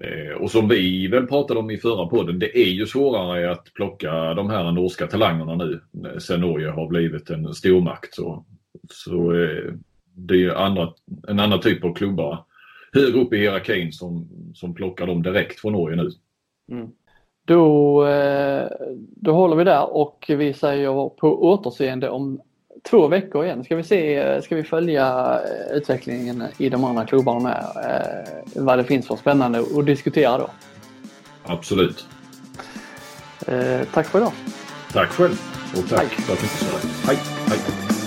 [0.00, 3.74] Eh, och som vi väl pratade om i förra podden, det är ju svårare att
[3.74, 5.80] plocka de här norska talangerna nu
[6.18, 8.14] sen Norge har blivit en stormakt.
[8.14, 8.44] Så,
[8.90, 9.74] så eh,
[10.14, 10.92] det är andra,
[11.28, 12.44] en annan typ av klubbar
[12.92, 16.10] högre upp i hierarkin som, som plockar dem direkt från Norge nu.
[16.70, 16.90] Mm.
[17.44, 18.68] Då, eh,
[19.16, 22.40] då håller vi där och vi säger på återseende om
[22.90, 23.64] två veckor igen.
[23.64, 25.38] Ska vi, se, ska vi följa
[25.72, 27.64] utvecklingen i de andra klubbarna med.
[27.84, 30.50] Eh, vad det finns för spännande att diskutera då.
[31.44, 32.06] Absolut.
[33.46, 34.32] Eh, tack för idag.
[34.92, 35.40] Tack själv.
[35.76, 36.08] Och tack Hej.
[36.08, 36.94] för att ni lyssnade.
[37.06, 37.16] Hej.
[37.48, 38.01] Hej.